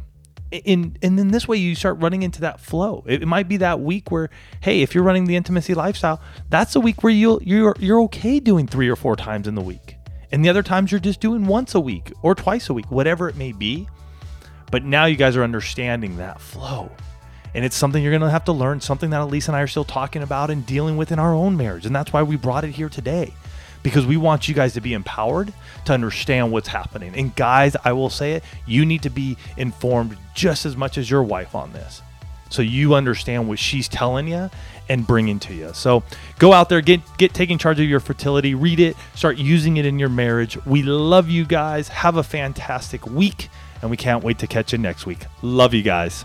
in 0.51 0.97
and 1.01 1.19
then 1.19 1.29
this 1.29 1.47
way 1.47 1.57
you 1.57 1.75
start 1.75 1.97
running 1.99 2.23
into 2.23 2.41
that 2.41 2.59
flow. 2.59 3.03
It, 3.05 3.23
it 3.23 3.25
might 3.25 3.47
be 3.47 3.57
that 3.57 3.79
week 3.79 4.11
where, 4.11 4.29
hey, 4.61 4.81
if 4.81 4.95
you're 4.95 5.03
running 5.03 5.25
the 5.25 5.35
intimacy 5.35 5.73
lifestyle, 5.73 6.21
that's 6.49 6.75
a 6.75 6.79
week 6.79 7.03
where 7.03 7.13
you'll 7.13 7.41
you're 7.43 7.75
you're 7.79 8.01
okay 8.03 8.39
doing 8.39 8.67
three 8.67 8.87
or 8.87 8.95
four 8.95 9.15
times 9.15 9.47
in 9.47 9.55
the 9.55 9.61
week, 9.61 9.97
and 10.31 10.43
the 10.43 10.49
other 10.49 10.63
times 10.63 10.91
you're 10.91 10.99
just 10.99 11.19
doing 11.19 11.45
once 11.45 11.75
a 11.75 11.79
week 11.79 12.11
or 12.21 12.35
twice 12.35 12.69
a 12.69 12.73
week, 12.73 12.89
whatever 12.91 13.27
it 13.27 13.35
may 13.35 13.51
be. 13.51 13.87
But 14.71 14.83
now 14.83 15.05
you 15.05 15.15
guys 15.15 15.35
are 15.35 15.43
understanding 15.43 16.17
that 16.17 16.41
flow. 16.41 16.91
And 17.57 17.65
it's 17.65 17.75
something 17.75 18.03
you're 18.03 18.11
going 18.11 18.21
to 18.21 18.29
have 18.29 18.45
to 18.45 18.51
learn, 18.51 18.81
something 18.81 19.09
that 19.09 19.19
Elise 19.19 19.47
and 19.47 19.57
I 19.57 19.61
are 19.61 19.67
still 19.67 19.83
talking 19.83 20.21
about 20.21 20.51
and 20.51 20.63
dealing 20.63 20.95
with 20.95 21.11
in 21.11 21.17
our 21.17 21.33
own 21.33 21.57
marriage. 21.57 21.87
And 21.87 21.95
that's 21.95 22.13
why 22.13 22.21
we 22.21 22.35
brought 22.35 22.63
it 22.63 22.69
here 22.69 22.87
today 22.87 23.33
because 23.81 24.05
we 24.05 24.15
want 24.15 24.47
you 24.47 24.53
guys 24.53 24.75
to 24.75 24.81
be 24.81 24.93
empowered 24.93 25.51
to 25.85 25.93
understand 25.93 26.51
what's 26.51 26.67
happening. 26.67 27.15
And 27.15 27.35
guys, 27.35 27.75
I 27.83 27.93
will 27.93 28.11
say 28.11 28.33
it, 28.33 28.43
you 28.67 28.85
need 28.85 29.01
to 29.01 29.09
be 29.09 29.37
informed 29.57 30.15
just 30.35 30.67
as 30.67 30.77
much 30.77 30.99
as 30.99 31.09
your 31.09 31.23
wife 31.23 31.55
on 31.55 31.73
this. 31.73 32.03
So 32.51 32.61
you 32.61 32.93
understand 32.93 33.47
what 33.47 33.57
she's 33.57 33.87
telling 33.87 34.27
you 34.27 34.51
and 34.87 35.07
bringing 35.07 35.39
to 35.39 35.53
you. 35.55 35.73
So 35.73 36.03
go 36.37 36.53
out 36.53 36.69
there, 36.69 36.81
get 36.81 37.01
get 37.17 37.33
taking 37.33 37.57
charge 37.57 37.79
of 37.79 37.89
your 37.89 37.99
fertility, 37.99 38.53
read 38.53 38.79
it, 38.79 38.95
start 39.15 39.37
using 39.37 39.77
it 39.77 39.85
in 39.87 39.97
your 39.97 40.09
marriage. 40.09 40.63
We 40.63 40.83
love 40.83 41.27
you 41.27 41.43
guys. 41.43 41.87
Have 41.87 42.17
a 42.17 42.23
fantastic 42.23 43.07
week 43.07 43.49
and 43.81 43.89
we 43.89 43.97
can't 43.97 44.23
wait 44.23 44.37
to 44.37 44.47
catch 44.47 44.73
you 44.73 44.77
next 44.77 45.07
week. 45.07 45.25
Love 45.41 45.73
you 45.73 45.81
guys. 45.81 46.23